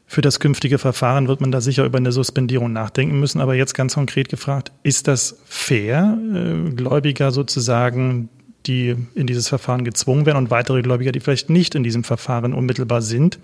Für 0.07 0.23
das 0.23 0.39
künftige 0.39 0.79
Verfahren 0.79 1.29
wird 1.29 1.41
man 1.41 1.51
da 1.53 1.61
sicher 1.61 1.85
über 1.85 1.99
eine 1.99 2.13
Suspendierung 2.13 2.73
nachdenken 2.73 3.19
müssen. 3.19 3.41
Aber 3.41 3.55
jetzt 3.55 3.75
ganz 3.75 3.95
konkret 3.95 4.29
gefragt, 4.29 4.73
ist 4.83 5.09
das 5.09 5.39
fair, 5.45 6.17
äh, 6.35 6.71
Gläubiger 6.71 7.33
sozusagen, 7.33 8.29
die 8.67 8.95
in 9.15 9.27
dieses 9.27 9.49
Verfahren 9.49 9.85
gezwungen 9.85 10.27
werden 10.27 10.39
und 10.39 10.51
weitere 10.51 10.83
Gläubiger, 10.83 11.13
die 11.13 11.21
vielleicht 11.21 11.51
nicht 11.51 11.75
in 11.75 11.83
diesem 11.83 12.05
Verfahren 12.05 12.55
unmittelbar 12.55 13.03
sind, 13.03 13.39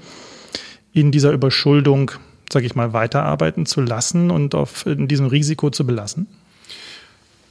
in 0.92 1.10
dieser 1.10 1.32
Überschuldung, 1.32 2.12
sage 2.52 2.66
ich 2.66 2.74
mal, 2.74 2.92
weiterarbeiten 2.92 3.66
zu 3.66 3.80
lassen 3.80 4.30
und 4.30 4.54
auf 4.54 4.86
in 4.86 5.08
diesem 5.08 5.26
Risiko 5.26 5.70
zu 5.70 5.86
belassen? 5.86 6.26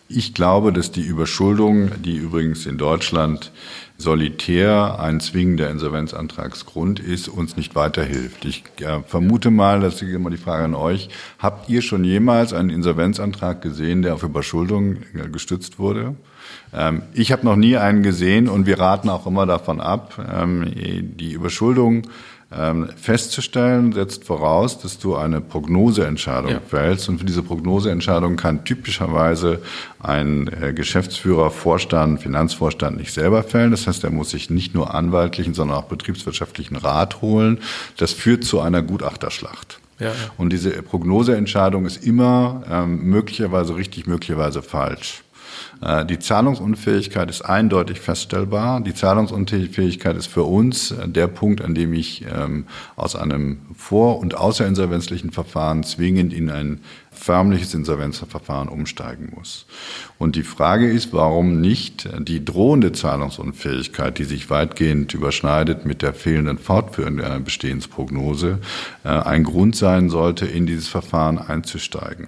Ich 0.07 0.33
glaube, 0.33 0.71
dass 0.71 0.91
die 0.91 1.01
Überschuldung, 1.01 1.89
die 2.03 2.15
übrigens 2.15 2.67
in 2.67 2.77
Deutschland 2.77 3.51
solitär 3.97 4.99
ein 4.99 5.19
zwingender 5.19 5.69
Insolvenzantragsgrund 5.69 6.99
ist, 6.99 7.27
uns 7.27 7.55
nicht 7.55 7.75
weiterhilft. 7.75 8.45
Ich 8.45 8.63
äh, 8.81 9.01
vermute 9.03 9.51
mal, 9.51 9.79
das 9.79 10.01
ist 10.01 10.13
immer 10.13 10.29
die 10.29 10.37
Frage 10.37 10.65
an 10.65 10.75
euch, 10.75 11.09
habt 11.39 11.69
ihr 11.69 11.81
schon 11.81 12.03
jemals 12.03 12.53
einen 12.53 12.69
Insolvenzantrag 12.69 13.61
gesehen, 13.61 14.01
der 14.01 14.15
auf 14.15 14.23
Überschuldung 14.23 14.97
äh, 15.13 15.29
gestützt 15.31 15.79
wurde? 15.79 16.15
Ähm, 16.73 17.03
ich 17.13 17.31
habe 17.31 17.45
noch 17.45 17.55
nie 17.55 17.77
einen 17.77 18.03
gesehen 18.03 18.49
und 18.49 18.65
wir 18.65 18.79
raten 18.79 19.09
auch 19.09 19.25
immer 19.27 19.45
davon 19.45 19.79
ab. 19.79 20.15
Ähm, 20.31 20.71
die 20.75 21.31
Überschuldung 21.31 22.03
ähm, 22.57 22.89
festzustellen, 22.95 23.91
setzt 23.91 24.23
voraus, 24.23 24.79
dass 24.79 24.97
du 24.97 25.15
eine 25.15 25.41
Prognoseentscheidung 25.41 26.51
ja. 26.51 26.59
fällst. 26.59 27.09
Und 27.09 27.19
für 27.19 27.25
diese 27.25 27.43
Prognoseentscheidung 27.43 28.35
kann 28.35 28.63
typischerweise 28.63 29.61
ein 29.99 30.47
äh, 30.47 30.73
Geschäftsführer, 30.73 31.51
Vorstand, 31.51 32.21
Finanzvorstand 32.21 32.97
nicht 32.97 33.13
selber 33.13 33.43
fällen. 33.43 33.71
Das 33.71 33.87
heißt, 33.87 34.03
er 34.03 34.11
muss 34.11 34.29
sich 34.29 34.49
nicht 34.49 34.73
nur 34.73 34.93
anwaltlichen, 34.93 35.53
sondern 35.53 35.77
auch 35.77 35.85
betriebswirtschaftlichen 35.85 36.75
Rat 36.77 37.21
holen. 37.21 37.59
Das 37.97 38.13
führt 38.13 38.43
zu 38.43 38.61
einer 38.61 38.81
Gutachterschlacht. 38.81 39.79
Ja, 39.99 40.07
ja. 40.07 40.13
Und 40.37 40.51
diese 40.51 40.71
Prognoseentscheidung 40.81 41.85
ist 41.85 42.05
immer 42.05 42.63
ähm, 42.69 43.03
möglicherweise 43.03 43.75
richtig, 43.75 44.07
möglicherweise 44.07 44.61
falsch. 44.61 45.24
Äh, 45.85 46.05
die 46.05 46.19
Zahlungsunfähigkeit 46.19 47.29
ist 47.29 47.43
eindeutig 47.43 47.99
feststellbar. 47.99 48.81
Die 48.81 48.93
Zahlungsunfähigkeit 48.93 50.17
ist 50.17 50.27
für 50.27 50.43
uns 50.43 50.91
äh, 50.91 51.07
der 51.07 51.27
Punkt, 51.27 51.61
an 51.61 51.75
dem 51.75 51.93
ich 51.93 52.25
ähm, 52.25 52.65
aus 52.95 53.15
einem 53.15 53.59
vor- 53.75 54.19
und 54.19 54.35
außerinsolvenzlichen 54.35 55.31
Verfahren 55.31 55.83
zwingend 55.83 56.33
in 56.33 56.49
ein 56.49 56.81
förmliches 57.11 57.73
Insolvenzverfahren 57.73 58.67
umsteigen 58.67 59.31
muss. 59.33 59.65
Und 60.17 60.35
die 60.35 60.43
Frage 60.43 60.91
ist, 60.91 61.13
warum 61.13 61.61
nicht 61.61 62.09
die 62.19 62.43
drohende 62.43 62.91
Zahlungsunfähigkeit, 62.91 64.17
die 64.17 64.25
sich 64.25 64.49
weitgehend 64.49 65.13
überschneidet 65.13 65.85
mit 65.85 66.01
der 66.01 66.13
fehlenden 66.13 66.57
Fortführung 66.57 67.17
der 67.17 67.39
Bestehensprognose, 67.39 68.59
äh, 69.03 69.09
ein 69.09 69.43
Grund 69.43 69.75
sein 69.75 70.09
sollte, 70.09 70.45
in 70.45 70.65
dieses 70.65 70.87
Verfahren 70.87 71.37
einzusteigen. 71.37 72.27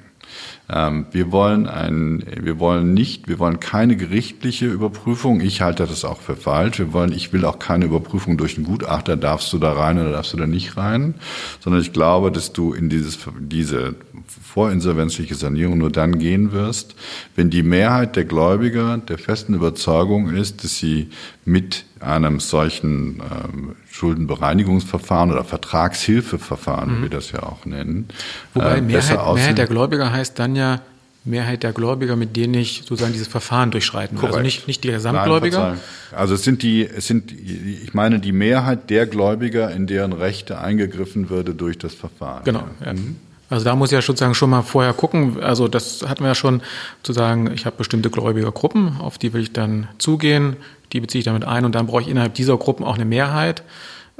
Ähm, 0.70 1.06
wir 1.12 1.32
wollen 1.32 1.68
ein, 1.68 2.24
wir 2.42 2.60
wollen 2.60 2.94
nicht, 2.94 3.28
wir 3.28 3.40
wollen 3.40 3.60
keine 3.60 3.96
gerichtliche 3.96 4.66
Überprüfung. 4.66 5.40
Ich 5.40 5.62
halte 5.62 5.86
das 5.86 6.04
auch 6.04 6.20
für 6.20 6.36
falsch. 6.36 6.80
Wir 6.80 6.94
wollen, 6.94 7.14
ich 7.14 7.32
will 7.32 7.46
auch 7.46 7.60
keine 7.60 7.86
Überprüfung 7.86 8.38
durch 8.38 8.58
einen 8.58 8.66
Gutachter. 8.66 9.16
Darfst 9.16 9.52
du 9.54 9.58
da 9.60 9.74
rein 9.74 10.00
oder 10.00 10.12
darfst 10.12 10.34
du 10.34 10.38
da 10.38 10.48
nicht 10.48 10.76
rein? 10.78 11.16
Sondern 11.60 11.82
ich 11.82 11.94
glaube, 11.94 12.32
dass 12.32 12.54
du 12.54 12.74
in 12.74 12.90
dieses, 12.90 13.20
diese 13.40 13.96
vorinsolvenzliche 14.28 15.36
Sanierung 15.36 15.78
nur 15.78 15.92
dann 15.92 16.20
gehen 16.20 16.52
wirst, 16.52 16.96
wenn 17.36 17.50
die 17.50 17.64
Mehrheit 17.64 18.16
der 18.16 18.26
Gläubiger 18.26 18.98
der 18.98 19.18
festen 19.18 19.54
Überzeugung 19.54 20.30
ist, 20.30 20.64
dass 20.64 20.78
sie 20.78 21.10
mit 21.48 21.86
einem 22.02 22.42
solchen 22.42 23.22
ähm, 23.22 23.76
Schuldenbereinigungsverfahren 23.90 25.32
oder 25.32 25.46
Vertragshilfeverfahren, 25.46 26.92
mhm. 26.92 26.98
wie 26.98 27.02
wir 27.04 27.10
das 27.10 27.32
ja 27.32 27.44
auch 27.44 27.66
nennen. 27.66 28.10
Wobei 28.54 28.80
äh, 28.80 28.82
Mehrheit, 28.82 29.34
Mehrheit 29.34 29.58
der 29.58 29.68
Gläubiger 29.68 30.12
heißt 30.12 30.38
dann 30.38 30.58
ja 30.58 30.82
Mehrheit 31.24 31.64
der 31.64 31.72
Gläubiger, 31.72 32.18
mit 32.18 32.36
denen 32.36 32.54
ich 32.56 32.84
sozusagen 32.86 33.14
dieses 33.14 33.30
Verfahren 33.30 33.72
durchschreiten 33.72 34.22
will. 34.22 34.28
Also 34.28 34.40
nicht, 34.42 34.68
nicht 34.68 34.84
die 34.84 34.92
Gesamtgläubiger. 34.92 35.70
Nein, 35.70 35.80
also 36.12 36.36
es 36.36 36.44
sind 36.44 36.64
die, 36.64 36.86
es 36.86 37.08
sind, 37.08 37.32
ich 37.32 37.94
meine 37.94 38.20
die 38.20 38.34
Mehrheit 38.34 38.90
der 38.90 39.08
Gläubiger, 39.08 39.72
in 39.72 39.88
deren 39.88 40.12
Rechte 40.12 40.60
eingegriffen 40.60 41.30
würde 41.30 41.56
durch 41.56 41.78
das 41.78 41.94
Verfahren. 41.94 42.44
Genau. 42.44 42.64
Ja. 42.84 42.92
Mhm. 42.92 43.16
Also 43.50 43.64
da 43.64 43.76
muss 43.76 43.90
ich 43.90 43.94
ja 43.94 44.02
sozusagen 44.02 44.36
schon 44.36 44.50
mal 44.50 44.62
vorher 44.62 44.92
gucken. 44.94 45.42
Also 45.42 45.70
das 45.70 46.04
hatten 46.06 46.24
wir 46.24 46.30
ja 46.30 46.36
schon 46.36 46.62
zu 47.04 47.14
sagen, 47.14 47.50
ich 47.54 47.66
habe 47.66 47.78
bestimmte 47.78 48.10
Gläubigergruppen, 48.10 48.98
auf 48.98 49.18
die 49.18 49.32
will 49.32 49.42
ich 49.42 49.54
dann 49.54 49.88
zugehen, 49.98 50.58
die 50.94 51.00
beziehe 51.00 51.20
ich 51.20 51.26
damit 51.26 51.46
ein 51.46 51.66
und 51.66 51.76
dann 51.76 51.88
brauche 51.88 52.02
ich 52.02 52.08
innerhalb 52.08 52.34
dieser 52.34 52.58
Gruppen 52.58 52.84
auch 52.84 52.96
eine 52.96 53.06
Mehrheit 53.06 53.64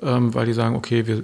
ähm, 0.02 0.34
weil 0.36 0.46
die 0.46 0.54
sagen, 0.54 0.76
okay, 0.76 1.08
wir, 1.08 1.24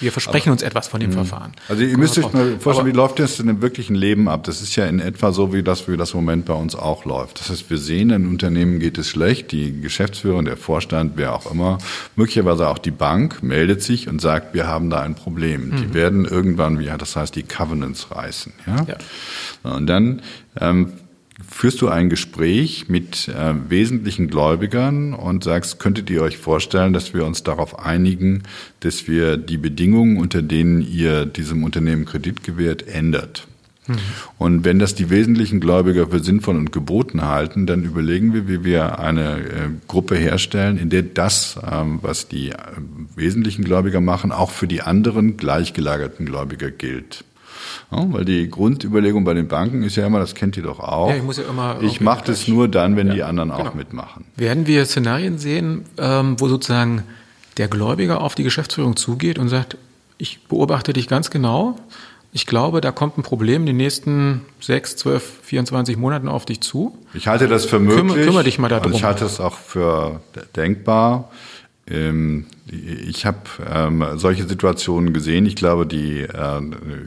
wir 0.00 0.12
versprechen 0.12 0.48
aber, 0.48 0.52
uns 0.52 0.62
etwas 0.62 0.88
von 0.88 1.00
dem 1.00 1.10
mh. 1.10 1.16
Verfahren. 1.16 1.52
Also 1.68 1.82
ihr 1.84 1.96
müsst 1.96 2.18
euch 2.18 2.30
mal 2.34 2.58
vorstellen, 2.60 2.88
wie 2.88 2.96
läuft 2.96 3.18
das 3.18 3.40
in 3.40 3.46
dem 3.46 3.62
wirklichen 3.62 3.94
Leben 3.94 4.28
ab? 4.28 4.44
Das 4.44 4.60
ist 4.60 4.76
ja 4.76 4.84
in 4.84 5.00
etwa 5.00 5.32
so, 5.32 5.54
wie 5.54 5.62
das, 5.62 5.88
wie 5.88 5.96
das 5.96 6.12
im 6.12 6.18
Moment 6.18 6.44
bei 6.44 6.52
uns 6.52 6.74
auch 6.74 7.06
läuft. 7.06 7.40
Das 7.40 7.48
heißt, 7.48 7.70
wir 7.70 7.78
sehen, 7.78 8.10
in 8.10 8.26
Unternehmen 8.26 8.78
geht 8.78 8.98
es 8.98 9.08
schlecht, 9.08 9.52
die 9.52 9.80
Geschäftsführer, 9.80 10.42
der 10.42 10.58
Vorstand, 10.58 11.12
wer 11.16 11.34
auch 11.34 11.50
immer, 11.50 11.78
möglicherweise 12.14 12.68
auch 12.68 12.78
die 12.78 12.90
Bank 12.90 13.42
meldet 13.42 13.82
sich 13.82 14.06
und 14.06 14.20
sagt, 14.20 14.52
wir 14.52 14.66
haben 14.66 14.90
da 14.90 15.00
ein 15.00 15.14
Problem. 15.14 15.70
Mhm. 15.70 15.76
Die 15.76 15.94
werden 15.94 16.24
irgendwann, 16.26 16.78
wie 16.78 16.90
das 16.98 17.16
heißt, 17.16 17.34
die 17.34 17.42
Covenants 17.42 18.10
reißen. 18.10 18.52
Ja? 18.66 18.84
ja. 18.86 19.74
Und 19.74 19.86
dann 19.86 20.20
ähm, 20.60 20.92
führst 21.48 21.80
du 21.80 21.88
ein 21.88 22.10
Gespräch 22.10 22.88
mit 22.88 23.28
äh, 23.28 23.54
wesentlichen 23.68 24.28
Gläubigern 24.28 25.14
und 25.14 25.44
sagst, 25.44 25.78
könntet 25.78 26.10
ihr 26.10 26.22
euch 26.22 26.38
vorstellen, 26.38 26.92
dass 26.92 27.14
wir 27.14 27.24
uns 27.24 27.42
darauf 27.42 27.78
einigen, 27.78 28.42
dass 28.80 29.08
wir 29.08 29.36
die 29.36 29.58
Bedingungen, 29.58 30.16
unter 30.16 30.42
denen 30.42 30.80
ihr 30.80 31.26
diesem 31.26 31.64
Unternehmen 31.64 32.04
Kredit 32.04 32.44
gewährt, 32.44 32.86
ändert? 32.86 33.46
Mhm. 33.86 33.96
Und 34.38 34.64
wenn 34.64 34.78
das 34.78 34.94
die 34.94 35.10
wesentlichen 35.10 35.60
Gläubiger 35.60 36.08
für 36.08 36.20
sinnvoll 36.20 36.56
und 36.56 36.72
geboten 36.72 37.22
halten, 37.22 37.66
dann 37.66 37.84
überlegen 37.84 38.32
wir, 38.32 38.48
wie 38.48 38.64
wir 38.64 38.98
eine 38.98 39.38
äh, 39.38 39.68
Gruppe 39.88 40.16
herstellen, 40.16 40.78
in 40.78 40.90
der 40.90 41.02
das, 41.02 41.58
ähm, 41.70 41.98
was 42.02 42.28
die 42.28 42.50
äh, 42.50 42.56
wesentlichen 43.14 43.64
Gläubiger 43.64 44.00
machen, 44.00 44.32
auch 44.32 44.50
für 44.50 44.66
die 44.66 44.82
anderen 44.82 45.36
gleichgelagerten 45.36 46.26
Gläubiger 46.26 46.70
gilt. 46.70 47.24
Ja, 47.90 48.04
weil 48.08 48.24
die 48.24 48.48
Grundüberlegung 48.48 49.24
bei 49.24 49.34
den 49.34 49.48
Banken 49.48 49.82
ist 49.82 49.96
ja 49.96 50.06
immer, 50.06 50.18
das 50.18 50.34
kennt 50.34 50.56
ihr 50.56 50.62
doch 50.62 50.80
auch. 50.80 51.10
Ja, 51.10 51.16
ich 51.16 51.22
muss 51.22 51.36
ja 51.36 51.44
immer. 51.48 51.78
Ich 51.82 52.00
mache 52.00 52.24
das 52.26 52.48
nur 52.48 52.68
dann, 52.68 52.96
wenn 52.96 53.08
ja, 53.08 53.14
die 53.14 53.22
anderen 53.22 53.50
genau. 53.50 53.68
auch 53.68 53.74
mitmachen. 53.74 54.24
Werden 54.36 54.66
wir 54.66 54.84
Szenarien 54.86 55.38
sehen, 55.38 55.84
ähm, 55.98 56.36
wo 56.38 56.48
sozusagen 56.48 57.02
der 57.56 57.68
Gläubiger 57.68 58.20
auf 58.20 58.34
die 58.34 58.42
Geschäftsführung 58.42 58.96
zugeht 58.96 59.38
und 59.38 59.48
sagt, 59.48 59.76
ich 60.18 60.44
beobachte 60.44 60.92
dich 60.92 61.08
ganz 61.08 61.30
genau. 61.30 61.76
Ich 62.32 62.46
glaube, 62.46 62.80
da 62.80 62.90
kommt 62.90 63.16
ein 63.16 63.22
Problem 63.22 63.62
in 63.62 63.66
den 63.66 63.76
nächsten 63.76 64.42
sechs, 64.60 64.96
zwölf, 64.96 65.22
24 65.42 65.96
Monaten 65.96 66.28
auf 66.28 66.44
dich 66.44 66.60
zu. 66.60 66.98
Ich 67.14 67.28
halte 67.28 67.46
das 67.46 67.64
für 67.64 67.78
möglich. 67.78 67.98
Kümmer, 67.98 68.14
kümmer 68.14 68.42
dich 68.42 68.58
mal 68.58 68.68
darum. 68.68 68.86
Und 68.86 68.94
ich 68.94 69.04
halte 69.04 69.24
es 69.24 69.38
auch 69.38 69.56
für 69.56 70.20
denkbar. 70.56 71.30
Ähm, 71.88 72.46
ich 72.66 73.26
habe 73.26 73.40
ähm, 73.70 74.04
solche 74.16 74.46
Situationen 74.46 75.12
gesehen. 75.12 75.46
Ich 75.46 75.56
glaube, 75.56 75.86
die 75.86 76.20
äh, 76.20 76.60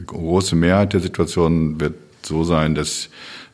große 0.06 0.56
Mehrheit 0.56 0.92
der 0.92 1.00
Situationen 1.00 1.80
wird 1.80 1.94
so 2.22 2.44
sein, 2.44 2.74
dass 2.74 3.08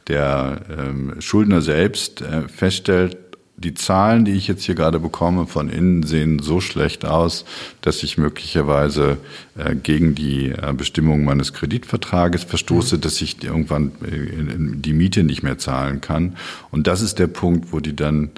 der 0.08 0.60
ähm, 0.70 1.14
Schuldner 1.20 1.62
selbst 1.62 2.20
äh, 2.20 2.48
feststellt, 2.48 3.16
die 3.56 3.74
Zahlen, 3.74 4.24
die 4.24 4.32
ich 4.32 4.48
jetzt 4.48 4.64
hier 4.64 4.74
gerade 4.74 4.98
bekomme, 4.98 5.46
von 5.46 5.68
innen 5.68 6.02
sehen 6.02 6.40
so 6.40 6.60
schlecht 6.60 7.04
aus, 7.04 7.44
dass 7.82 8.02
ich 8.02 8.18
möglicherweise 8.18 9.16
äh, 9.56 9.76
gegen 9.76 10.14
die 10.14 10.50
äh, 10.50 10.72
Bestimmungen 10.76 11.24
meines 11.24 11.52
Kreditvertrages 11.52 12.44
verstoße, 12.44 12.96
mhm. 12.96 13.00
dass 13.02 13.20
ich 13.20 13.42
irgendwann 13.44 13.92
äh, 14.02 14.80
die 14.80 14.92
Miete 14.92 15.22
nicht 15.22 15.42
mehr 15.44 15.56
zahlen 15.56 16.00
kann. 16.00 16.36
Und 16.72 16.88
das 16.88 17.00
ist 17.00 17.18
der 17.18 17.28
Punkt, 17.28 17.72
wo 17.72 17.78
die 17.78 17.94
dann 17.94 18.30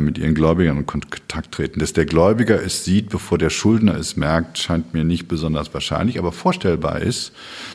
mit 0.00 0.16
ihren 0.16 0.34
Gläubigern 0.34 0.76
in 0.76 0.86
Kontakt 0.86 1.52
treten. 1.52 1.80
Dass 1.80 1.92
der 1.92 2.06
Gläubiger 2.06 2.62
es 2.62 2.84
sieht, 2.84 3.08
bevor 3.08 3.36
der 3.36 3.50
Schuldner 3.50 3.96
es 3.96 4.16
merkt, 4.16 4.58
scheint 4.58 4.94
mir 4.94 5.02
nicht 5.02 5.26
besonders 5.26 5.74
wahrscheinlich, 5.74 6.20
aber 6.20 6.30
vorstellbar 6.30 7.00
ist, 7.00 7.32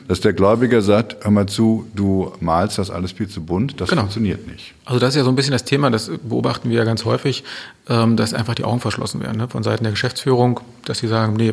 dass 0.08 0.20
der 0.20 0.32
Gläubiger 0.32 0.80
sagt, 0.80 1.24
hör 1.24 1.30
mal 1.30 1.46
zu, 1.46 1.86
du 1.94 2.32
malst 2.40 2.78
das 2.78 2.90
alles 2.90 3.12
viel 3.12 3.28
zu 3.28 3.42
bunt, 3.42 3.80
das 3.80 3.90
genau. 3.90 4.02
funktioniert 4.02 4.46
nicht. 4.46 4.72
Also 4.86 4.98
das 4.98 5.10
ist 5.10 5.16
ja 5.16 5.24
so 5.24 5.28
ein 5.28 5.36
bisschen 5.36 5.52
das 5.52 5.64
Thema, 5.64 5.90
das 5.90 6.10
beobachten 6.22 6.70
wir 6.70 6.78
ja 6.78 6.84
ganz 6.84 7.04
häufig, 7.04 7.44
ähm, 7.90 8.16
dass 8.16 8.32
einfach 8.32 8.54
die 8.54 8.64
Augen 8.64 8.80
verschlossen 8.80 9.20
werden 9.20 9.36
ne? 9.36 9.48
von 9.48 9.62
Seiten 9.62 9.84
der 9.84 9.92
Geschäftsführung, 9.92 10.60
dass 10.86 11.00
sie 11.00 11.08
sagen, 11.08 11.34
nee, 11.34 11.52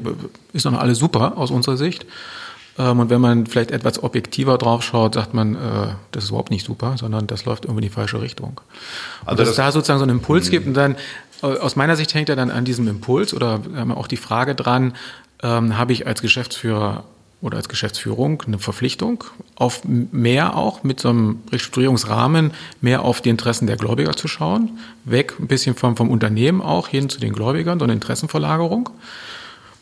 ist 0.53 0.65
doch 0.65 0.73
alles 0.73 0.99
super 0.99 1.37
aus 1.37 1.51
unserer 1.51 1.75
Sicht. 1.75 2.05
Ähm, 2.77 2.99
und 2.99 3.09
wenn 3.09 3.21
man 3.21 3.45
vielleicht 3.45 3.71
etwas 3.71 4.01
objektiver 4.03 4.57
drauf 4.57 4.83
schaut, 4.83 5.15
sagt 5.15 5.33
man, 5.33 5.55
äh, 5.55 5.59
das 6.11 6.25
ist 6.25 6.29
überhaupt 6.29 6.51
nicht 6.51 6.65
super, 6.65 6.95
sondern 6.97 7.27
das 7.27 7.45
läuft 7.45 7.65
irgendwie 7.65 7.83
in 7.83 7.89
die 7.89 7.93
falsche 7.93 8.21
Richtung. 8.21 8.61
Und 9.21 9.29
also 9.29 9.43
dass 9.43 9.49
es 9.49 9.55
da 9.55 9.71
sozusagen 9.71 9.99
so 9.99 10.03
einen 10.03 10.17
Impuls 10.17 10.49
gibt 10.49 10.67
und 10.67 10.73
dann, 10.73 10.95
äh, 11.41 11.47
aus 11.47 11.75
meiner 11.75 11.95
Sicht 11.95 12.13
hängt 12.13 12.29
er 12.29 12.35
dann 12.35 12.51
an 12.51 12.65
diesem 12.65 12.87
Impuls 12.87 13.33
oder 13.33 13.61
auch 13.95 14.07
die 14.07 14.17
Frage 14.17 14.55
dran, 14.55 14.93
ähm, 15.43 15.77
habe 15.77 15.93
ich 15.93 16.07
als 16.07 16.21
Geschäftsführer 16.21 17.03
oder 17.41 17.57
als 17.57 17.69
Geschäftsführung 17.69 18.41
eine 18.47 18.57
Verpflichtung 18.57 19.23
auf 19.55 19.81
mehr 19.85 20.55
auch 20.55 20.83
mit 20.83 20.99
so 20.99 21.09
einem 21.09 21.43
Restrukturierungsrahmen 21.51 22.51
mehr 22.81 23.03
auf 23.03 23.21
die 23.21 23.29
Interessen 23.29 23.67
der 23.67 23.77
Gläubiger 23.77 24.13
zu 24.15 24.27
schauen, 24.27 24.79
weg 25.03 25.35
ein 25.39 25.47
bisschen 25.47 25.75
vom, 25.75 25.95
vom 25.95 26.09
Unternehmen 26.09 26.61
auch 26.61 26.87
hin 26.87 27.09
zu 27.09 27.19
den 27.19 27.33
Gläubigern, 27.33 27.77
so 27.77 27.83
eine 27.83 27.93
Interessenverlagerung. 27.93 28.89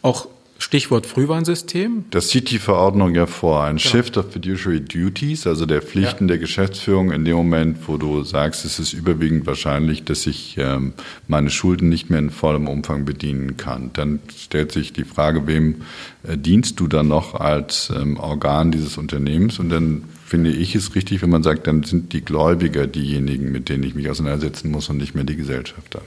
Auch 0.02 0.28
Stichwort 0.64 1.06
Frühwarnsystem. 1.06 2.06
Das 2.10 2.30
sieht 2.30 2.50
die 2.50 2.58
Verordnung 2.58 3.14
ja 3.14 3.26
vor. 3.26 3.64
Ein 3.66 3.76
genau. 3.76 3.90
Shift 3.90 4.18
of 4.18 4.32
Fiduciary 4.32 4.80
Duties, 4.80 5.46
also 5.46 5.66
der 5.66 5.82
Pflichten 5.82 6.24
ja. 6.24 6.30
der 6.30 6.38
Geschäftsführung 6.38 7.12
in 7.12 7.26
dem 7.26 7.36
Moment, 7.36 7.80
wo 7.86 7.98
du 7.98 8.24
sagst, 8.24 8.64
es 8.64 8.80
ist 8.80 8.94
überwiegend 8.94 9.46
wahrscheinlich, 9.46 10.06
dass 10.06 10.26
ich 10.26 10.56
ähm, 10.58 10.94
meine 11.28 11.50
Schulden 11.50 11.90
nicht 11.90 12.10
mehr 12.10 12.20
in 12.20 12.30
vollem 12.30 12.70
Umfang 12.70 13.04
bedienen 13.04 13.58
kann. 13.58 13.92
Dann 13.92 14.20
stellt 14.38 14.72
sich 14.72 14.94
die 14.94 15.04
Frage, 15.04 15.48
wem 15.48 15.82
äh, 16.26 16.38
dienst 16.38 16.80
du 16.80 16.88
dann 16.88 17.10
noch 17.10 17.36
als 17.36 17.92
ähm, 17.94 18.18
Organ 18.18 18.72
dieses 18.72 18.98
Unternehmens? 18.98 19.60
Und 19.60 19.68
dann 19.68 20.06
finde 20.26 20.50
ich 20.50 20.76
es 20.76 20.96
richtig, 20.96 21.22
wenn 21.22 21.30
man 21.30 21.44
sagt, 21.44 21.68
dann 21.68 21.84
sind 21.84 22.14
die 22.14 22.22
Gläubiger 22.22 22.88
diejenigen, 22.88 23.52
mit 23.52 23.68
denen 23.68 23.84
ich 23.84 23.96
mich 23.96 24.10
auseinandersetzen 24.10 24.72
muss 24.72 24.88
und 24.88 24.96
nicht 24.96 25.14
mehr 25.14 25.26
die 25.26 25.36
Gesellschafter. 25.36 26.02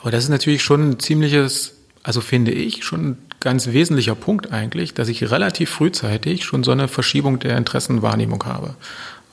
Aber 0.00 0.10
das 0.10 0.24
ist 0.24 0.30
natürlich 0.30 0.62
schon 0.62 0.92
ein 0.92 0.98
ziemliches, 0.98 1.74
also 2.02 2.22
finde 2.22 2.52
ich, 2.52 2.84
schon 2.84 3.00
ein 3.10 3.18
ganz 3.42 3.66
wesentlicher 3.66 4.14
Punkt 4.14 4.52
eigentlich, 4.52 4.94
dass 4.94 5.08
ich 5.08 5.30
relativ 5.30 5.68
frühzeitig 5.70 6.44
schon 6.44 6.64
so 6.64 6.70
eine 6.70 6.88
Verschiebung 6.88 7.38
der 7.38 7.58
Interessenwahrnehmung 7.58 8.44
habe, 8.44 8.74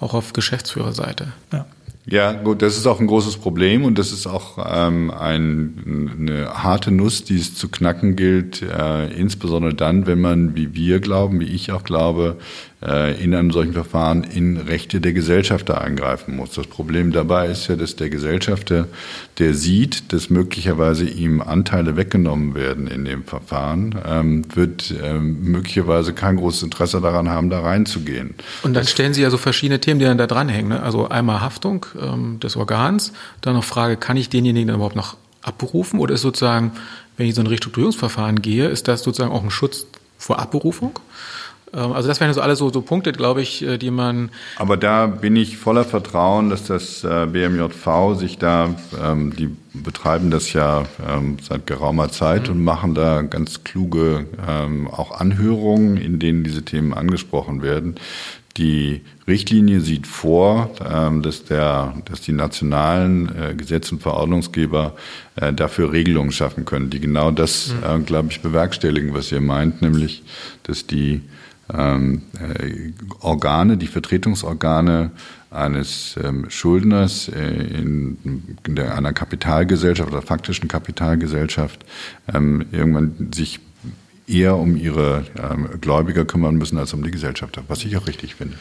auch 0.01 0.13
auf 0.13 0.33
Geschäftsführerseite. 0.33 1.27
Ja. 1.53 1.65
Ja, 2.11 2.31
gut, 2.31 2.63
das 2.63 2.75
ist 2.75 2.87
auch 2.87 2.99
ein 2.99 3.05
großes 3.05 3.37
Problem 3.37 3.85
und 3.85 3.99
das 3.99 4.11
ist 4.11 4.25
auch 4.25 4.57
ähm, 4.67 5.11
ein, 5.11 6.15
eine 6.19 6.63
harte 6.63 6.89
Nuss, 6.89 7.23
die 7.23 7.37
es 7.37 7.53
zu 7.53 7.69
knacken 7.69 8.15
gilt, 8.15 8.63
äh, 8.63 9.09
insbesondere 9.13 9.75
dann, 9.75 10.07
wenn 10.07 10.19
man, 10.19 10.55
wie 10.55 10.73
wir 10.73 11.01
glauben, 11.01 11.39
wie 11.39 11.45
ich 11.45 11.71
auch 11.71 11.83
glaube, 11.83 12.37
in 12.81 13.35
einem 13.35 13.51
solchen 13.51 13.73
Verfahren 13.73 14.23
in 14.23 14.55
Rechte 14.55 15.01
der 15.01 15.11
Gesellschafter 15.11 15.81
eingreifen 15.81 16.37
muss. 16.37 16.51
Das 16.51 16.65
Problem 16.65 17.11
dabei 17.11 17.47
ist 17.47 17.67
ja, 17.67 17.75
dass 17.75 17.97
der 17.97 18.09
Gesellschafter, 18.09 18.87
der 19.37 19.53
sieht, 19.53 20.13
dass 20.13 20.29
möglicherweise 20.29 21.03
ihm 21.03 21.41
Anteile 21.41 21.97
weggenommen 21.97 22.55
werden 22.55 22.87
in 22.87 23.03
dem 23.03 23.25
Verfahren, 23.25 23.99
ähm, 24.05 24.45
wird 24.55 24.93
ähm, 25.03 25.43
möglicherweise 25.43 26.13
kein 26.13 26.37
großes 26.37 26.63
Interesse 26.63 27.01
daran 27.01 27.27
haben, 27.27 27.49
da 27.49 27.59
reinzugehen. 27.59 28.35
Und 28.63 28.73
dann 28.75 28.87
stellen 28.87 29.13
Sie 29.13 29.23
ja 29.23 29.29
so 29.29 29.37
verschiedene 29.37 29.81
Themen, 29.81 29.99
die 29.99 30.05
dann 30.05 30.17
da 30.17 30.27
dranhängen. 30.27 30.69
Ne? 30.69 30.81
Also 30.81 31.09
einmal 31.09 31.41
Haftung 31.41 31.85
ähm, 32.01 32.39
des 32.39 32.55
Organs, 32.55 33.11
dann 33.41 33.55
noch 33.55 33.65
Frage, 33.65 33.97
kann 33.97 34.15
ich 34.15 34.29
denjenigen 34.29 34.67
dann 34.67 34.77
überhaupt 34.77 34.95
noch 34.95 35.17
abberufen 35.41 35.99
oder 35.99 36.13
ist 36.13 36.21
sozusagen, 36.21 36.71
wenn 37.17 37.27
ich 37.27 37.35
so 37.35 37.41
ein 37.41 37.47
Restrukturierungsverfahren 37.47 38.41
gehe, 38.41 38.69
ist 38.69 38.87
das 38.87 39.03
sozusagen 39.03 39.33
auch 39.33 39.43
ein 39.43 39.51
Schutz 39.51 39.85
vor 40.17 40.39
Abberufung? 40.39 40.99
Ähm, 41.73 41.93
also 41.93 42.07
das 42.07 42.19
wären 42.19 42.33
so 42.33 42.41
alle 42.41 42.55
so, 42.55 42.69
so 42.69 42.81
Punkte, 42.81 43.11
glaube 43.11 43.41
ich, 43.41 43.63
äh, 43.63 43.77
die 43.77 43.91
man. 43.91 44.29
Aber 44.57 44.77
da 44.77 45.07
bin 45.07 45.35
ich 45.35 45.57
voller 45.57 45.83
Vertrauen, 45.83 46.49
dass 46.49 46.65
das 46.65 47.03
äh, 47.03 47.27
BMJV 47.27 48.15
sich 48.17 48.37
da, 48.37 48.75
ähm, 49.01 49.35
die 49.35 49.55
betreiben 49.73 50.31
das 50.31 50.53
ja 50.53 50.85
ähm, 51.07 51.37
seit 51.47 51.67
geraumer 51.67 52.09
Zeit 52.09 52.47
mhm. 52.47 52.55
und 52.55 52.63
machen 52.63 52.95
da 52.95 53.21
ganz 53.21 53.63
kluge 53.63 54.25
auch 54.91 55.11
Anhörungen, 55.11 55.97
in 55.97 56.17
denen 56.17 56.43
diese 56.43 56.63
Themen 56.63 56.93
angesprochen 56.93 57.61
werden. 57.61 57.95
Die 58.57 59.01
Richtlinie 59.27 59.79
sieht 59.79 60.07
vor, 60.07 60.71
dass, 61.21 61.45
der, 61.45 61.93
dass 62.05 62.21
die 62.21 62.31
nationalen 62.33 63.29
äh, 63.29 63.53
Gesetz- 63.53 63.91
und 63.91 64.01
Verordnungsgeber 64.01 64.95
dafür 65.55 65.93
Regelungen 65.93 66.31
schaffen 66.31 66.65
können, 66.65 66.89
die 66.89 66.99
genau 66.99 67.31
das, 67.31 67.73
mhm. 67.73 68.05
glaube 68.05 68.29
ich, 68.31 68.41
bewerkstelligen, 68.41 69.13
was 69.13 69.31
ihr 69.31 69.39
meint, 69.39 69.81
nämlich, 69.81 70.23
dass 70.63 70.87
die 70.87 71.21
ähm, 71.73 72.23
äh, 72.39 72.91
Organe, 73.21 73.77
die 73.77 73.87
Vertretungsorgane 73.87 75.11
eines 75.51 76.15
ähm, 76.23 76.49
Schuldners 76.49 77.29
äh, 77.29 77.39
in, 77.39 78.57
in 78.65 78.75
der, 78.75 78.95
einer 78.95 79.13
Kapitalgesellschaft 79.13 80.11
oder 80.11 80.21
faktischen 80.21 80.67
Kapitalgesellschaft 80.67 81.85
ähm, 82.33 82.65
irgendwann 82.71 83.31
sich 83.33 83.59
eher 84.27 84.57
um 84.57 84.75
ihre 84.75 85.25
ähm, 85.41 85.69
Gläubiger 85.81 86.25
kümmern 86.25 86.55
müssen 86.55 86.77
als 86.77 86.93
um 86.93 87.03
die 87.03 87.11
Gesellschafter, 87.11 87.63
was 87.67 87.83
ich 87.83 87.97
auch 87.97 88.07
richtig 88.07 88.35
finde. 88.35 88.57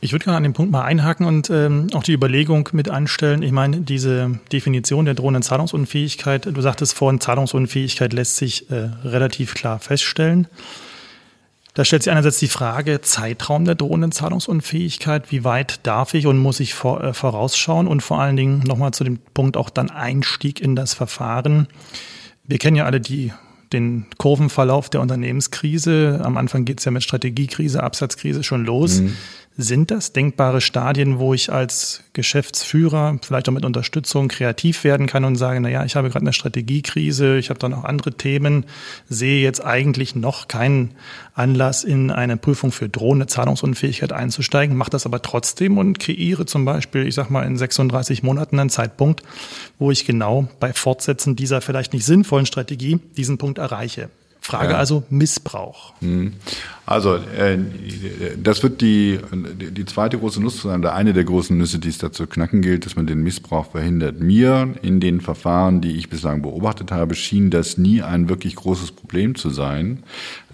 Ich 0.00 0.12
würde 0.12 0.26
gerne 0.26 0.36
an 0.36 0.44
den 0.44 0.52
Punkt 0.52 0.70
mal 0.70 0.84
einhaken 0.84 1.26
und 1.26 1.50
ähm, 1.50 1.88
auch 1.92 2.04
die 2.04 2.12
Überlegung 2.12 2.68
mit 2.70 2.88
anstellen. 2.88 3.42
Ich 3.42 3.50
meine, 3.50 3.80
diese 3.80 4.38
Definition 4.52 5.06
der 5.06 5.14
drohenden 5.14 5.42
Zahlungsunfähigkeit, 5.42 6.46
du 6.46 6.60
sagtest 6.60 6.94
vorhin, 6.94 7.20
Zahlungsunfähigkeit 7.20 8.12
lässt 8.12 8.36
sich 8.36 8.70
äh, 8.70 8.90
relativ 9.02 9.54
klar 9.54 9.80
feststellen. 9.80 10.46
Da 11.74 11.84
stellt 11.84 12.02
sich 12.02 12.10
einerseits 12.10 12.38
die 12.38 12.48
Frage, 12.48 13.00
Zeitraum 13.02 13.64
der 13.64 13.74
drohenden 13.74 14.10
Zahlungsunfähigkeit, 14.10 15.30
wie 15.30 15.44
weit 15.44 15.86
darf 15.86 16.14
ich 16.14 16.26
und 16.26 16.38
muss 16.38 16.60
ich 16.60 16.74
vor, 16.74 17.02
äh, 17.02 17.14
vorausschauen 17.14 17.86
und 17.86 18.02
vor 18.02 18.20
allen 18.20 18.36
Dingen 18.36 18.60
nochmal 18.60 18.92
zu 18.92 19.04
dem 19.04 19.18
Punkt 19.34 19.56
auch 19.56 19.70
dann 19.70 19.90
Einstieg 19.90 20.60
in 20.60 20.74
das 20.74 20.94
Verfahren. 20.94 21.68
Wir 22.44 22.58
kennen 22.58 22.76
ja 22.76 22.84
alle 22.84 23.00
die, 23.00 23.32
den 23.72 24.06
Kurvenverlauf 24.16 24.88
der 24.90 25.00
Unternehmenskrise. 25.00 26.20
Am 26.24 26.36
Anfang 26.36 26.64
geht 26.64 26.78
es 26.80 26.84
ja 26.84 26.90
mit 26.90 27.04
Strategiekrise, 27.04 27.82
Absatzkrise 27.82 28.42
schon 28.42 28.64
los. 28.64 29.00
Mhm. 29.00 29.16
Sind 29.60 29.90
das 29.90 30.12
denkbare 30.12 30.60
Stadien, 30.60 31.18
wo 31.18 31.34
ich 31.34 31.52
als 31.52 32.04
Geschäftsführer 32.12 33.18
vielleicht 33.20 33.48
auch 33.48 33.52
mit 33.52 33.64
Unterstützung 33.64 34.28
kreativ 34.28 34.84
werden 34.84 35.08
kann 35.08 35.24
und 35.24 35.34
sage, 35.34 35.60
na 35.60 35.68
ja, 35.68 35.84
ich 35.84 35.96
habe 35.96 36.10
gerade 36.10 36.22
eine 36.22 36.32
Strategiekrise, 36.32 37.38
ich 37.38 37.50
habe 37.50 37.58
da 37.58 37.68
noch 37.68 37.82
andere 37.82 38.12
Themen, 38.12 38.66
sehe 39.08 39.42
jetzt 39.42 39.64
eigentlich 39.64 40.14
noch 40.14 40.46
keinen 40.46 40.92
Anlass, 41.34 41.82
in 41.82 42.12
eine 42.12 42.36
Prüfung 42.36 42.70
für 42.70 42.88
drohende 42.88 43.26
Zahlungsunfähigkeit 43.26 44.12
einzusteigen, 44.12 44.76
mache 44.76 44.90
das 44.90 45.06
aber 45.06 45.22
trotzdem 45.22 45.76
und 45.76 45.98
kreiere 45.98 46.46
zum 46.46 46.64
Beispiel, 46.64 47.04
ich 47.08 47.16
sag 47.16 47.28
mal, 47.28 47.42
in 47.42 47.56
36 47.56 48.22
Monaten 48.22 48.60
einen 48.60 48.70
Zeitpunkt, 48.70 49.24
wo 49.80 49.90
ich 49.90 50.06
genau 50.06 50.46
bei 50.60 50.72
Fortsetzen 50.72 51.34
dieser 51.34 51.62
vielleicht 51.62 51.92
nicht 51.92 52.04
sinnvollen 52.04 52.46
Strategie 52.46 53.00
diesen 53.16 53.38
Punkt 53.38 53.58
erreiche. 53.58 54.08
Frage 54.48 54.72
ja. 54.72 54.78
also 54.78 55.02
Missbrauch. 55.10 55.92
Hm. 56.00 56.32
Also 56.88 57.16
äh, 57.16 57.58
das 58.42 58.62
wird 58.62 58.80
die, 58.80 59.18
die 59.30 59.84
zweite 59.84 60.16
große 60.16 60.40
Nuss 60.40 60.62
sein, 60.62 60.80
oder 60.80 60.94
eine 60.94 61.12
der 61.12 61.24
großen 61.24 61.54
Nüsse, 61.54 61.78
die 61.78 61.90
es 61.90 61.98
dazu 61.98 62.26
knacken 62.26 62.62
gilt, 62.62 62.86
dass 62.86 62.96
man 62.96 63.06
den 63.06 63.22
Missbrauch 63.22 63.72
verhindert. 63.72 64.20
Mir 64.20 64.72
in 64.80 65.00
den 65.00 65.20
Verfahren, 65.20 65.82
die 65.82 65.98
ich 65.98 66.08
bislang 66.08 66.40
beobachtet 66.40 66.90
habe, 66.90 67.14
schien 67.14 67.50
das 67.50 67.76
nie 67.76 68.00
ein 68.00 68.30
wirklich 68.30 68.54
großes 68.54 68.92
Problem 68.92 69.34
zu 69.34 69.50
sein, 69.50 70.02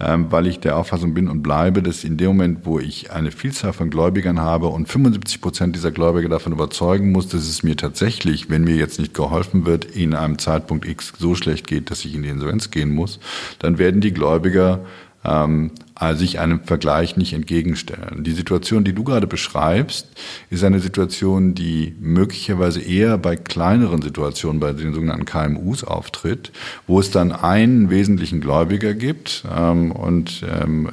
ähm, 0.01 0.25
weil 0.29 0.47
ich 0.47 0.59
der 0.59 0.75
Auffassung 0.75 1.13
bin 1.13 1.29
und 1.29 1.41
bleibe, 1.41 1.81
dass 1.81 2.03
in 2.03 2.17
dem 2.17 2.27
Moment, 2.27 2.65
wo 2.65 2.79
ich 2.79 3.11
eine 3.11 3.31
Vielzahl 3.31 3.71
von 3.71 3.89
Gläubigern 3.89 4.41
habe 4.41 4.67
und 4.67 4.89
75 4.89 5.39
Prozent 5.39 5.73
dieser 5.73 5.91
Gläubiger 5.91 6.27
davon 6.27 6.51
überzeugen 6.51 7.13
muss, 7.13 7.29
dass 7.29 7.47
es 7.47 7.63
mir 7.63 7.77
tatsächlich, 7.77 8.49
wenn 8.49 8.65
mir 8.65 8.75
jetzt 8.75 8.99
nicht 8.99 9.13
geholfen 9.13 9.65
wird, 9.65 9.85
in 9.85 10.13
einem 10.13 10.37
Zeitpunkt 10.37 10.85
X 10.85 11.13
so 11.17 11.33
schlecht 11.33 11.65
geht, 11.65 11.91
dass 11.91 12.03
ich 12.03 12.13
in 12.13 12.23
die 12.23 12.29
Insolvenz 12.29 12.71
gehen 12.71 12.93
muss, 12.93 13.21
dann 13.59 13.77
werden 13.85 14.01
die 14.01 14.13
Gläubiger 14.13 14.79
ähm, 15.23 15.69
sich 16.15 16.39
einem 16.39 16.61
Vergleich 16.63 17.17
nicht 17.17 17.33
entgegenstellen. 17.33 18.23
Die 18.23 18.31
Situation, 18.31 18.83
die 18.83 18.93
du 18.93 19.03
gerade 19.03 19.27
beschreibst, 19.27 20.07
ist 20.49 20.63
eine 20.63 20.79
Situation, 20.79 21.53
die 21.53 21.95
möglicherweise 21.99 22.81
eher 22.81 23.19
bei 23.19 23.35
kleineren 23.35 24.01
Situationen, 24.01 24.59
bei 24.59 24.73
den 24.73 24.93
sogenannten 24.95 25.25
KMUs 25.25 25.83
auftritt, 25.83 26.51
wo 26.87 26.99
es 26.99 27.11
dann 27.11 27.31
einen 27.31 27.91
wesentlichen 27.91 28.41
Gläubiger 28.41 28.95
gibt 28.95 29.43
ähm, 29.55 29.91
und 29.91 30.43
ähm, 30.51 30.89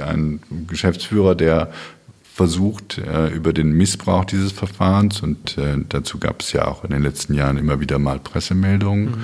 einen 0.00 0.40
Geschäftsführer, 0.68 1.34
der 1.34 1.72
versucht 2.34 2.98
äh, 2.98 3.28
über 3.28 3.52
den 3.52 3.72
Missbrauch 3.72 4.24
dieses 4.24 4.52
Verfahrens 4.52 5.20
und 5.20 5.58
äh, 5.58 5.76
dazu 5.88 6.18
gab 6.18 6.40
es 6.40 6.52
ja 6.52 6.66
auch 6.66 6.84
in 6.84 6.90
den 6.90 7.02
letzten 7.02 7.34
Jahren 7.34 7.58
immer 7.58 7.80
wieder 7.80 7.98
mal 7.98 8.18
Pressemeldungen, 8.18 9.04
mhm. 9.04 9.16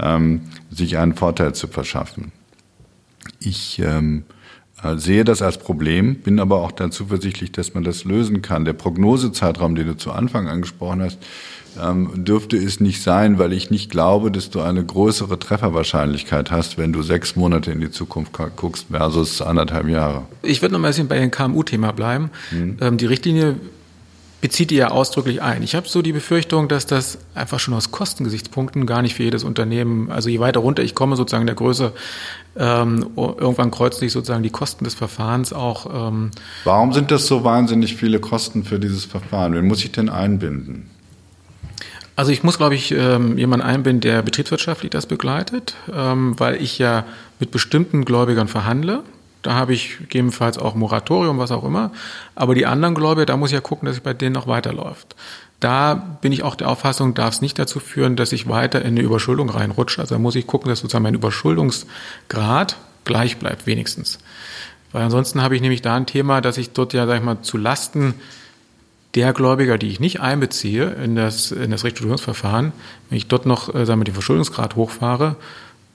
ähm, 0.00 0.40
sich 0.70 0.98
einen 0.98 1.14
Vorteil 1.14 1.54
zu 1.54 1.68
verschaffen. 1.68 2.32
Ich 3.40 3.78
ähm, 3.78 4.24
äh, 4.82 4.96
sehe 4.96 5.24
das 5.24 5.42
als 5.42 5.58
Problem, 5.58 6.16
bin 6.16 6.38
aber 6.40 6.60
auch 6.60 6.72
dann 6.72 6.92
zuversichtlich, 6.92 7.52
dass 7.52 7.74
man 7.74 7.84
das 7.84 8.04
lösen 8.04 8.42
kann. 8.42 8.64
Der 8.64 8.72
Prognosezeitraum, 8.72 9.74
den 9.74 9.86
du 9.86 9.96
zu 9.96 10.12
Anfang 10.12 10.48
angesprochen 10.48 11.02
hast, 11.02 11.18
ähm, 11.82 12.24
dürfte 12.24 12.56
es 12.56 12.80
nicht 12.80 13.02
sein, 13.02 13.38
weil 13.38 13.52
ich 13.52 13.70
nicht 13.70 13.90
glaube, 13.90 14.30
dass 14.30 14.50
du 14.50 14.60
eine 14.60 14.84
größere 14.84 15.38
Trefferwahrscheinlichkeit 15.38 16.50
hast, 16.50 16.78
wenn 16.78 16.92
du 16.92 17.02
sechs 17.02 17.36
Monate 17.36 17.70
in 17.70 17.80
die 17.80 17.90
Zukunft 17.90 18.32
guckst 18.56 18.86
versus 18.90 19.42
anderthalb 19.42 19.88
Jahre. 19.88 20.22
Ich 20.42 20.62
würde 20.62 20.72
noch 20.74 20.80
mal 20.80 20.88
ein 20.88 20.90
bisschen 20.90 21.08
bei 21.08 21.18
dem 21.18 21.30
KMU-Thema 21.30 21.92
bleiben. 21.92 22.30
Mhm. 22.50 22.78
Ähm, 22.80 22.96
die 22.96 23.06
Richtlinie 23.06 23.56
bezieht 24.46 24.70
die 24.70 24.76
ja 24.76 24.92
ausdrücklich 24.92 25.42
ein. 25.42 25.64
Ich 25.64 25.74
habe 25.74 25.88
so 25.88 26.02
die 26.02 26.12
Befürchtung, 26.12 26.68
dass 26.68 26.86
das 26.86 27.18
einfach 27.34 27.58
schon 27.58 27.74
aus 27.74 27.90
Kostengesichtspunkten 27.90 28.86
gar 28.86 29.02
nicht 29.02 29.16
für 29.16 29.24
jedes 29.24 29.42
Unternehmen, 29.42 30.08
also 30.08 30.28
je 30.28 30.38
weiter 30.38 30.60
runter 30.60 30.84
ich 30.84 30.94
komme, 30.94 31.16
sozusagen 31.16 31.42
in 31.42 31.48
der 31.48 31.56
Größe, 31.56 31.92
ähm, 32.56 33.10
irgendwann 33.16 33.72
kreuzen 33.72 33.98
sich 33.98 34.12
sozusagen 34.12 34.44
die 34.44 34.50
Kosten 34.50 34.84
des 34.84 34.94
Verfahrens 34.94 35.52
auch. 35.52 36.10
Ähm 36.10 36.30
Warum 36.62 36.92
sind 36.92 37.10
das 37.10 37.26
so 37.26 37.42
wahnsinnig 37.42 37.96
viele 37.96 38.20
Kosten 38.20 38.62
für 38.62 38.78
dieses 38.78 39.04
Verfahren? 39.04 39.52
Wen 39.52 39.66
muss 39.66 39.82
ich 39.82 39.90
denn 39.90 40.08
einbinden? 40.08 40.90
Also 42.14 42.30
ich 42.30 42.44
muss, 42.44 42.56
glaube 42.56 42.76
ich, 42.76 42.92
ähm, 42.92 43.36
jemanden 43.38 43.66
einbinden, 43.66 44.00
der 44.00 44.22
betriebswirtschaftlich 44.22 44.90
das 44.92 45.06
begleitet, 45.06 45.74
ähm, 45.92 46.38
weil 46.38 46.62
ich 46.62 46.78
ja 46.78 47.04
mit 47.40 47.50
bestimmten 47.50 48.04
Gläubigern 48.04 48.46
verhandle. 48.46 49.02
Da 49.46 49.54
habe 49.54 49.74
ich 49.74 49.98
gegebenenfalls 49.98 50.58
auch 50.58 50.74
Moratorium, 50.74 51.38
was 51.38 51.52
auch 51.52 51.62
immer. 51.62 51.92
Aber 52.34 52.56
die 52.56 52.66
anderen 52.66 52.96
Gläubiger, 52.96 53.26
da 53.26 53.36
muss 53.36 53.50
ich 53.50 53.54
ja 53.54 53.60
gucken, 53.60 53.86
dass 53.86 53.94
es 53.94 54.02
bei 54.02 54.12
denen 54.12 54.32
noch 54.32 54.48
weiterläuft. 54.48 55.14
Da 55.60 55.94
bin 55.94 56.32
ich 56.32 56.42
auch 56.42 56.56
der 56.56 56.68
Auffassung, 56.68 57.14
darf 57.14 57.34
es 57.34 57.42
nicht 57.42 57.56
dazu 57.56 57.78
führen, 57.78 58.16
dass 58.16 58.32
ich 58.32 58.48
weiter 58.48 58.80
in 58.80 58.88
eine 58.88 59.02
Überschuldung 59.02 59.48
reinrutsche. 59.48 60.00
Also 60.00 60.16
da 60.16 60.18
muss 60.18 60.34
ich 60.34 60.48
gucken, 60.48 60.68
dass 60.68 60.80
sozusagen 60.80 61.04
mein 61.04 61.14
Überschuldungsgrad 61.14 62.76
gleich 63.04 63.36
bleibt, 63.36 63.68
wenigstens. 63.68 64.18
Weil 64.90 65.04
ansonsten 65.04 65.40
habe 65.40 65.54
ich 65.54 65.62
nämlich 65.62 65.80
da 65.80 65.94
ein 65.94 66.06
Thema, 66.06 66.40
dass 66.40 66.58
ich 66.58 66.72
dort 66.72 66.92
ja, 66.92 67.06
sag 67.06 67.18
ich 67.18 67.24
mal, 67.24 67.40
zu 67.42 67.56
Lasten 67.56 68.14
der 69.14 69.32
Gläubiger, 69.32 69.78
die 69.78 69.90
ich 69.90 70.00
nicht 70.00 70.20
einbeziehe 70.20 70.90
in 70.90 71.14
das, 71.14 71.52
in 71.52 71.70
das 71.70 71.84
Restrukturierungsverfahren, 71.84 72.72
wenn 73.10 73.16
ich 73.16 73.28
dort 73.28 73.46
noch, 73.46 73.72
äh, 73.72 73.86
sagen 73.86 74.00
wir, 74.00 74.04
den 74.06 74.14
Verschuldungsgrad 74.14 74.74
hochfahre, 74.74 75.36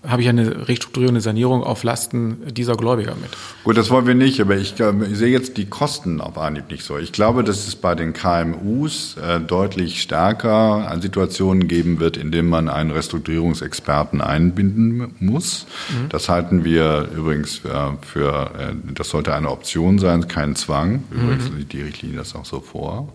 habe 0.08 0.22
ich 0.22 0.30
eine 0.30 0.68
restrukturierende 0.68 1.22
Sanierung 1.22 1.64
auf 1.64 1.84
Lasten 1.84 2.38
dieser 2.54 2.76
Gläubiger 2.76 3.16
mit. 3.16 3.30
Gut, 3.64 3.78
das 3.78 3.90
wollen 3.92 4.08
wir 4.08 4.16
nicht, 4.16 4.42
aber 4.42 4.58
ich, 4.58 4.74
ich 4.80 5.18
sehe 5.18 5.32
jetzt 5.32 5.58
die 5.58 5.66
Kosten 5.66 6.22
auf 6.22 6.38
Anhieb 6.38 6.72
nicht 6.72 6.84
so. 6.84 6.98
Ich 6.98 7.12
glaube, 7.12 7.44
dass 7.44 7.68
es 7.68 7.76
bei 7.76 7.94
den 7.94 8.14
KMUs 8.14 9.18
äh, 9.18 9.40
deutlich 9.40 10.02
stärker 10.02 10.90
an 10.90 11.02
Situationen 11.02 11.68
geben 11.68 12.00
wird, 12.00 12.18
in 12.18 12.32
denen 12.32 12.50
man 12.50 12.68
einen 12.68 12.92
Restrukturierungsexperten 12.92 14.22
einbinden 14.22 15.14
muss. 15.20 15.68
Mhm. 15.90 16.10
Das 16.10 16.30
halten 16.30 16.64
wir 16.64 17.10
übrigens 17.16 17.64
äh, 17.66 17.70
für, 18.02 18.52
äh, 18.58 18.74
das 18.94 19.10
sollte 19.10 19.36
eine 19.36 19.52
Option 19.52 20.00
sein, 20.00 20.28
kein 20.28 20.56
Zwang. 20.56 21.04
Übrigens 21.12 21.52
mhm. 21.52 21.58
sieht 21.58 21.74
die 21.74 21.82
Richtlinie 21.82 22.18
das 22.18 22.36
auch 22.36 22.46
so 22.46 22.60
vor. 22.60 23.14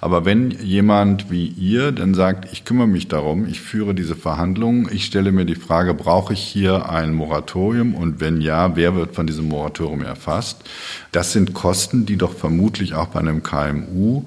Aber 0.00 0.24
wenn 0.24 0.50
jemand 0.50 1.30
wie 1.30 1.48
ihr 1.48 1.92
dann 1.92 2.14
sagt, 2.14 2.52
ich 2.52 2.64
kümmere 2.64 2.86
mich 2.86 3.08
darum, 3.08 3.46
ich 3.46 3.60
führe 3.60 3.94
diese 3.94 4.14
Verhandlungen, 4.14 4.88
ich 4.92 5.04
stelle 5.04 5.32
mir 5.32 5.44
die 5.44 5.54
Frage, 5.54 5.94
brauche 5.94 6.27
brauche 6.28 6.34
ich 6.34 6.46
hier 6.46 6.90
ein 6.90 7.14
Moratorium 7.14 7.94
und 7.94 8.20
wenn 8.20 8.42
ja, 8.42 8.76
wer 8.76 8.94
wird 8.94 9.14
von 9.14 9.26
diesem 9.26 9.48
Moratorium 9.48 10.02
erfasst? 10.02 10.62
Das 11.10 11.32
sind 11.32 11.54
Kosten, 11.54 12.04
die 12.04 12.16
doch 12.16 12.34
vermutlich 12.34 12.92
auch 12.92 13.06
bei 13.06 13.20
einem 13.20 13.42
KMU 13.42 14.24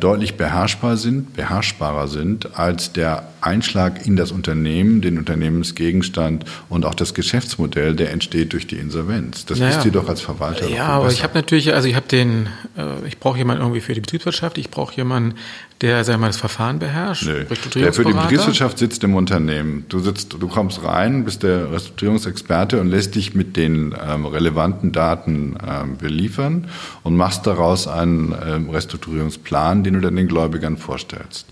deutlich 0.00 0.36
beherrschbar 0.36 0.96
sind, 0.96 1.34
beherrschbarer 1.34 2.06
sind 2.06 2.56
als 2.56 2.92
der 2.92 3.24
Einschlag 3.44 4.06
in 4.06 4.16
das 4.16 4.32
Unternehmen, 4.32 5.00
den 5.00 5.18
Unternehmensgegenstand 5.18 6.44
und 6.68 6.84
auch 6.86 6.94
das 6.94 7.12
Geschäftsmodell, 7.12 7.94
der 7.94 8.10
entsteht 8.10 8.52
durch 8.52 8.66
die 8.66 8.76
Insolvenz. 8.76 9.44
Das 9.44 9.58
naja. 9.58 9.76
wisst 9.76 9.84
ihr 9.84 9.92
doch 9.92 10.08
als 10.08 10.20
Verwalter. 10.20 10.68
Ja, 10.68 10.86
aber 10.86 11.10
ich 11.10 11.22
habe 11.22 11.34
natürlich, 11.34 11.74
also 11.74 11.86
ich 11.86 11.94
habe 11.94 12.08
den, 12.08 12.48
äh, 12.76 13.06
ich 13.06 13.18
brauche 13.18 13.36
jemanden 13.36 13.62
irgendwie 13.62 13.80
für 13.80 13.94
die 13.94 14.00
Betriebswirtschaft, 14.00 14.56
ich 14.58 14.70
brauche 14.70 14.94
jemanden, 14.94 15.34
der, 15.80 16.04
sagen 16.04 16.18
wir 16.18 16.20
mal, 16.22 16.26
das 16.28 16.38
Verfahren 16.38 16.78
beherrscht. 16.78 17.26
Nee. 17.26 17.44
Der 17.74 17.92
für 17.92 18.04
die 18.04 18.12
Betriebswirtschaft 18.12 18.78
sitzt 18.78 19.04
im 19.04 19.14
Unternehmen. 19.14 19.84
Du 19.88 19.98
sitzt, 19.98 20.32
du 20.32 20.48
kommst 20.48 20.82
rein, 20.82 21.24
bist 21.24 21.42
der 21.42 21.70
Restrukturierungsexperte 21.72 22.80
und 22.80 22.88
lässt 22.88 23.14
dich 23.16 23.34
mit 23.34 23.56
den 23.56 23.94
ähm, 24.08 24.24
relevanten 24.24 24.92
Daten 24.92 25.56
ähm, 25.66 25.96
beliefern 25.98 26.68
und 27.02 27.16
machst 27.16 27.46
daraus 27.46 27.88
einen 27.88 28.34
ähm, 28.46 28.70
Restrukturierungsplan, 28.70 29.63
den 29.72 29.94
du 29.94 30.00
dann 30.00 30.16
den 30.16 30.28
Gläubigern 30.28 30.76
vorstellst. 30.76 31.46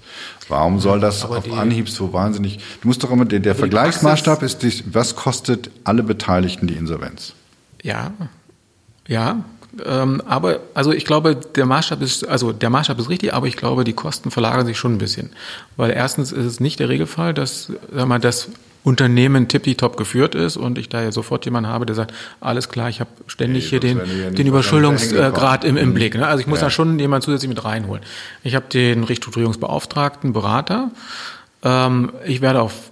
Warum 0.49 0.81
soll 0.81 1.01
das 1.01 1.25
Aber 1.25 1.39
auf 1.39 1.53
Anhieb 1.53 1.89
so 1.89 2.13
wahnsinnig? 2.13 2.59
Du 2.81 2.89
musst 2.89 3.03
doch 3.03 3.11
immer, 3.11 3.25
der, 3.25 3.41
der 3.41 3.55
Vergleichsmaßstab 3.55 4.43
ist, 4.43 4.95
was 4.95 5.17
kostet 5.17 5.71
alle 5.85 6.03
Beteiligten 6.03 6.67
die 6.67 6.75
Insolvenz? 6.75 7.35
Ja, 7.83 8.13
ja, 9.09 9.45
ähm, 9.85 10.23
aber 10.27 10.61
also 10.75 10.93
ich 10.93 11.05
glaube, 11.05 11.35
der 11.35 11.65
Maßstab 11.65 12.03
ist 12.03 12.29
also 12.29 12.53
der 12.53 12.69
Maßstab 12.69 12.99
ist 12.99 13.09
richtig, 13.09 13.33
aber 13.33 13.47
ich 13.47 13.57
glaube, 13.57 13.85
die 13.85 13.95
Kosten 13.95 14.31
verlagern 14.31 14.67
sich 14.67 14.79
schon 14.79 14.95
ein 14.95 14.99
bisschen, 14.99 15.31
weil 15.77 15.91
erstens 15.91 16.31
ist 16.31 16.45
es 16.45 16.61
nicht 16.61 16.79
der 16.79 16.89
Regelfall, 16.89 17.33
dass 17.33 17.73
sag 17.91 18.07
mal, 18.07 18.21
das 18.21 18.49
Unternehmen 18.85 19.47
tippitop 19.47 19.97
geführt 19.97 20.35
ist 20.35 20.57
und 20.57 20.77
ich 20.77 20.89
da 20.89 21.03
ja 21.03 21.13
sofort 21.13 21.45
jemanden 21.45 21.71
habe, 21.71 21.87
der 21.87 21.95
sagt, 21.95 22.13
alles 22.41 22.69
klar, 22.69 22.89
ich 22.89 22.99
habe 23.01 23.11
ständig 23.29 23.65
nee, 23.65 23.71
hier 23.71 23.81
den, 23.81 23.99
ja 23.99 24.31
den 24.31 24.47
Überschuldungsgrad 24.47 25.65
im, 25.65 25.77
im. 25.77 25.95
Blick. 25.95 26.17
Ne? 26.17 26.27
Also 26.27 26.41
ich 26.41 26.49
muss 26.49 26.61
ja. 26.61 26.67
da 26.67 26.71
schon 26.71 26.99
jemanden 26.99 27.25
zusätzlich 27.25 27.49
mit 27.49 27.65
reinholen. 27.65 28.03
Ich 28.43 28.57
habe 28.57 28.67
den 28.73 29.05
Restrukturierungsbeauftragten, 29.05 30.33
Berater. 30.33 30.91
Ähm, 31.63 32.13
ich 32.27 32.41
werde 32.41 32.61
auf 32.61 32.91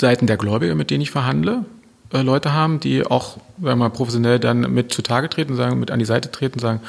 Seiten 0.00 0.26
der 0.26 0.38
Gläubiger, 0.38 0.74
mit 0.74 0.90
denen 0.90 1.02
ich 1.02 1.10
verhandle, 1.10 1.64
äh, 2.12 2.22
Leute 2.22 2.52
haben, 2.52 2.80
die 2.80 3.06
auch 3.06 3.38
sagen 3.62 3.78
wir 3.78 3.84
mal, 3.84 3.90
professionell 3.90 4.40
dann 4.40 4.72
mit 4.72 4.92
zutage 4.92 5.28
treten, 5.28 5.54
sagen, 5.54 5.78
mit 5.78 5.90
an 5.90 6.00
die 6.00 6.04
Seite 6.04 6.30
treten, 6.30 6.58
sagen, 6.58 6.80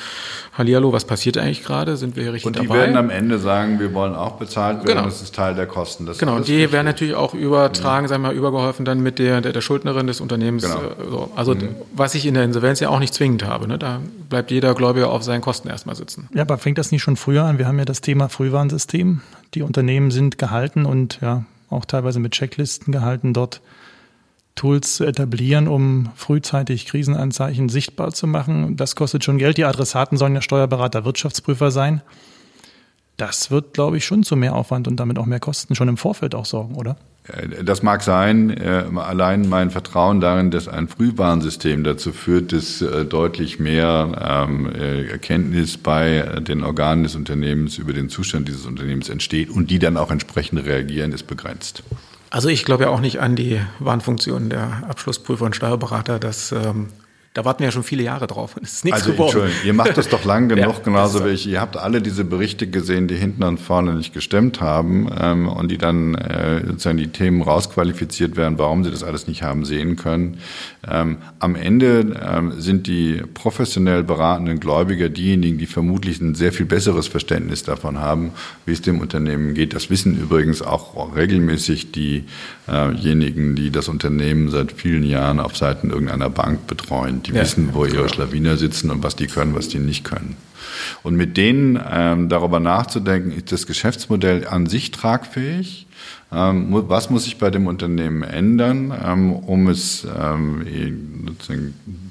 Hallihallo, 0.57 0.91
was 0.91 1.05
passiert 1.05 1.37
eigentlich 1.37 1.63
gerade? 1.63 1.97
Sind 1.97 2.15
wir 2.15 2.23
hier 2.23 2.33
richtig 2.33 2.51
dabei? 2.51 2.59
Und 2.59 2.63
die 2.63 2.67
dabei? 2.67 2.79
werden 2.79 2.97
am 2.97 3.09
Ende 3.11 3.37
sagen, 3.37 3.79
wir 3.79 3.93
wollen 3.93 4.15
auch 4.15 4.33
bezahlt 4.33 4.77
werden, 4.77 4.87
genau. 4.87 5.05
das 5.05 5.21
ist 5.21 5.35
Teil 5.35 5.53
der 5.53 5.67
Kosten. 5.67 6.05
Das 6.05 6.17
genau, 6.17 6.35
und 6.35 6.47
die 6.47 6.71
werden 6.71 6.85
natürlich 6.85 7.13
auch 7.13 7.33
übertragen, 7.33 8.05
mhm. 8.05 8.09
sagen 8.09 8.23
wir 8.23 8.29
mal, 8.29 8.35
übergeholfen 8.35 8.85
dann 8.85 9.01
mit 9.01 9.19
der, 9.19 9.41
der, 9.41 9.53
der 9.53 9.61
Schuldnerin 9.61 10.07
des 10.07 10.19
Unternehmens. 10.19 10.63
Genau. 10.63 10.77
Äh, 10.77 11.09
so. 11.09 11.31
Also 11.35 11.53
mhm. 11.53 11.69
was 11.93 12.15
ich 12.15 12.25
in 12.25 12.33
der 12.33 12.43
Insolvenz 12.43 12.79
ja 12.79 12.89
auch 12.89 12.99
nicht 12.99 13.13
zwingend 13.13 13.45
habe. 13.45 13.67
Ne? 13.67 13.77
Da 13.77 13.99
bleibt 14.29 14.49
jeder 14.49 14.73
Gläubiger 14.73 15.11
auf 15.11 15.23
seinen 15.23 15.41
Kosten 15.41 15.67
erstmal 15.67 15.95
sitzen. 15.95 16.27
Ja, 16.33 16.41
aber 16.41 16.57
fängt 16.57 16.77
das 16.79 16.91
nicht 16.91 17.03
schon 17.03 17.17
früher 17.17 17.43
an? 17.43 17.59
Wir 17.59 17.67
haben 17.67 17.77
ja 17.77 17.85
das 17.85 18.01
Thema 18.01 18.29
Frühwarnsystem. 18.29 19.21
Die 19.53 19.61
Unternehmen 19.61 20.09
sind 20.09 20.39
gehalten 20.39 20.85
und 20.85 21.19
ja, 21.21 21.45
auch 21.69 21.85
teilweise 21.85 22.19
mit 22.19 22.31
Checklisten 22.31 22.91
gehalten, 22.91 23.33
dort 23.33 23.61
Tools 24.55 24.95
zu 24.95 25.05
etablieren, 25.05 25.67
um 25.67 26.09
frühzeitig 26.15 26.85
Krisenanzeichen 26.85 27.69
sichtbar 27.69 28.11
zu 28.11 28.27
machen. 28.27 28.77
Das 28.77 28.95
kostet 28.95 29.23
schon 29.23 29.37
Geld. 29.37 29.57
Die 29.57 29.65
Adressaten 29.65 30.17
sollen 30.17 30.35
ja 30.35 30.41
Steuerberater, 30.41 31.05
Wirtschaftsprüfer 31.05 31.71
sein. 31.71 32.01
Das 33.17 33.51
wird, 33.51 33.73
glaube 33.73 33.97
ich, 33.97 34.05
schon 34.05 34.23
zu 34.23 34.35
mehr 34.35 34.55
Aufwand 34.55 34.87
und 34.87 34.99
damit 34.99 35.19
auch 35.19 35.25
mehr 35.25 35.39
Kosten 35.39 35.75
schon 35.75 35.87
im 35.87 35.97
Vorfeld 35.97 36.33
auch 36.33 36.45
sorgen, 36.45 36.75
oder? 36.75 36.97
Das 37.63 37.83
mag 37.83 38.03
sein. 38.03 38.49
Äh, 38.49 38.83
allein 38.97 39.47
mein 39.47 39.69
Vertrauen 39.69 40.19
darin, 40.19 40.51
dass 40.51 40.67
ein 40.67 40.89
Frühwarnsystem 40.89 41.83
dazu 41.85 42.11
führt, 42.11 42.51
dass 42.51 42.81
äh, 42.81 43.05
deutlich 43.05 43.59
mehr 43.59 44.45
ähm, 44.49 44.69
äh, 44.69 45.05
Erkenntnis 45.07 45.77
bei 45.77 46.41
den 46.41 46.63
Organen 46.63 47.03
des 47.03 47.15
Unternehmens 47.15 47.77
über 47.77 47.93
den 47.93 48.09
Zustand 48.09 48.49
dieses 48.49 48.65
Unternehmens 48.65 49.07
entsteht 49.07 49.49
und 49.49 49.71
die 49.71 49.79
dann 49.79 49.95
auch 49.95 50.11
entsprechend 50.11 50.65
reagieren, 50.65 51.13
ist 51.13 51.27
begrenzt. 51.27 51.83
Also 52.33 52.49
ich 52.49 52.65
glaube 52.65 52.85
ja 52.85 52.89
auch 52.89 52.99
nicht 52.99 53.19
an 53.21 53.35
die 53.35 53.61
Warnfunktion 53.77 54.49
der 54.49 54.81
Abschlussprüfer 54.89 55.45
und 55.45 55.55
Steuerberater, 55.55 56.17
dass 56.17 56.51
ähm, 56.51 56.89
da 57.33 57.43
warten 57.45 57.59
wir 57.61 57.67
ja 57.67 57.71
schon 57.71 57.83
viele 57.83 58.03
Jahre 58.03 58.27
drauf 58.27 58.55
und 58.55 58.63
es 58.63 58.73
ist 58.73 58.85
nichts 58.85 59.01
also, 59.01 59.13
geworden. 59.13 59.29
Entschuldigung, 59.29 59.65
ihr 59.65 59.73
macht 59.73 59.97
das 59.97 60.07
doch 60.07 60.23
lang 60.23 60.49
genug, 60.49 60.75
ja, 60.75 60.83
genauso 60.83 61.25
wie 61.25 61.29
ich. 61.29 61.47
Ihr 61.47 61.61
habt 61.61 61.77
alle 61.77 61.99
diese 61.99 62.23
Berichte 62.23 62.67
gesehen, 62.67 63.07
die 63.07 63.15
hinten 63.15 63.41
und 63.41 63.59
vorne 63.59 63.95
nicht 63.95 64.13
gestemmt 64.13 64.61
haben 64.61 65.09
ähm, 65.19 65.47
und 65.47 65.71
die 65.71 65.79
dann 65.79 66.13
äh, 66.13 66.61
sozusagen 66.65 66.97
die 66.97 67.07
Themen 67.07 67.41
rausqualifiziert 67.41 68.37
werden, 68.37 68.59
warum 68.59 68.83
sie 68.83 68.91
das 68.91 69.01
alles 69.01 69.25
nicht 69.25 69.41
haben 69.41 69.65
sehen 69.65 69.95
können. 69.95 70.37
Ähm, 70.87 71.17
am 71.39 71.55
Ende 71.55 72.21
ähm, 72.23 72.53
sind 72.61 72.85
die 72.85 73.23
professionell 73.33 74.03
beratenden 74.03 74.59
Gläubiger 74.59 75.09
diejenigen, 75.09 75.57
die 75.57 75.65
vermutlich 75.65 76.21
ein 76.21 76.35
sehr 76.35 76.53
viel 76.53 76.67
besseres 76.67 77.07
Verständnis 77.07 77.63
davon 77.63 77.97
haben, 77.97 78.31
wie 78.67 78.73
es 78.73 78.83
dem 78.83 78.99
Unternehmen 78.99 79.55
geht. 79.55 79.73
Das 79.73 79.89
wissen 79.89 80.21
übrigens 80.21 80.61
auch 80.61 81.15
regelmäßig 81.15 81.91
diejenigen, 81.91 83.55
die 83.55 83.71
das 83.71 83.87
Unternehmen 83.87 84.51
seit 84.51 84.71
vielen 84.71 85.03
Jahren 85.03 85.39
auf 85.39 85.57
Seiten 85.57 85.89
irgendeiner 85.89 86.29
Bank 86.29 86.67
betreuen 86.67 87.22
die 87.23 87.31
ja, 87.31 87.41
wissen, 87.41 87.69
wo 87.73 87.85
ihre 87.85 88.09
Schlawiner 88.09 88.57
sitzen 88.57 88.91
und 88.91 89.03
was 89.03 89.15
die 89.15 89.27
können, 89.27 89.55
was 89.55 89.67
die 89.67 89.79
nicht 89.79 90.03
können. 90.03 90.35
Und 91.03 91.15
mit 91.15 91.37
denen 91.37 91.79
ähm, 91.91 92.29
darüber 92.29 92.59
nachzudenken, 92.59 93.31
ist 93.31 93.51
das 93.51 93.67
Geschäftsmodell 93.67 94.47
an 94.47 94.67
sich 94.67 94.91
tragfähig? 94.91 95.87
Ähm, 96.31 96.67
was 96.69 97.09
muss 97.09 97.25
sich 97.25 97.37
bei 97.37 97.51
dem 97.51 97.67
Unternehmen 97.67 98.23
ändern, 98.23 98.93
ähm, 99.05 99.33
um 99.33 99.67
es 99.67 100.07
ähm, 100.19 100.65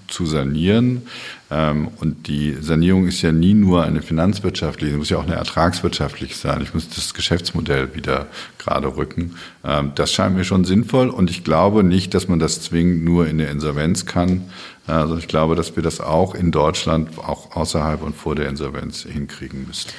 zu 0.06 0.26
sanieren? 0.26 1.02
Ähm, 1.50 1.88
und 2.00 2.28
die 2.28 2.56
Sanierung 2.60 3.08
ist 3.08 3.20
ja 3.22 3.32
nie 3.32 3.54
nur 3.54 3.82
eine 3.82 4.00
finanzwirtschaftliche, 4.00 4.92
sie 4.92 4.98
muss 4.98 5.10
ja 5.10 5.18
auch 5.18 5.26
eine 5.26 5.34
ertragswirtschaftliche 5.34 6.34
sein. 6.34 6.62
Ich 6.62 6.72
muss 6.72 6.88
das 6.88 7.14
Geschäftsmodell 7.14 7.94
wieder 7.94 8.28
gerade 8.58 8.96
rücken. 8.96 9.34
Ähm, 9.64 9.92
das 9.96 10.12
scheint 10.12 10.36
mir 10.36 10.44
schon 10.44 10.64
sinnvoll 10.64 11.08
und 11.08 11.28
ich 11.30 11.42
glaube 11.42 11.82
nicht, 11.82 12.14
dass 12.14 12.28
man 12.28 12.38
das 12.38 12.62
zwingend 12.62 13.04
nur 13.04 13.26
in 13.26 13.38
der 13.38 13.50
Insolvenz 13.50 14.06
kann. 14.06 14.42
Also 14.86 15.16
ich 15.16 15.28
glaube, 15.28 15.54
dass 15.54 15.76
wir 15.76 15.82
das 15.82 16.00
auch 16.00 16.34
in 16.34 16.50
Deutschland, 16.50 17.18
auch 17.18 17.54
außerhalb 17.54 18.02
und 18.02 18.16
vor 18.16 18.34
der 18.34 18.48
Insolvenz 18.48 19.02
hinkriegen 19.02 19.66
müssen. 19.66 19.90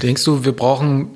Denkst 0.00 0.24
du, 0.24 0.44
wir 0.44 0.52
brauchen 0.52 1.10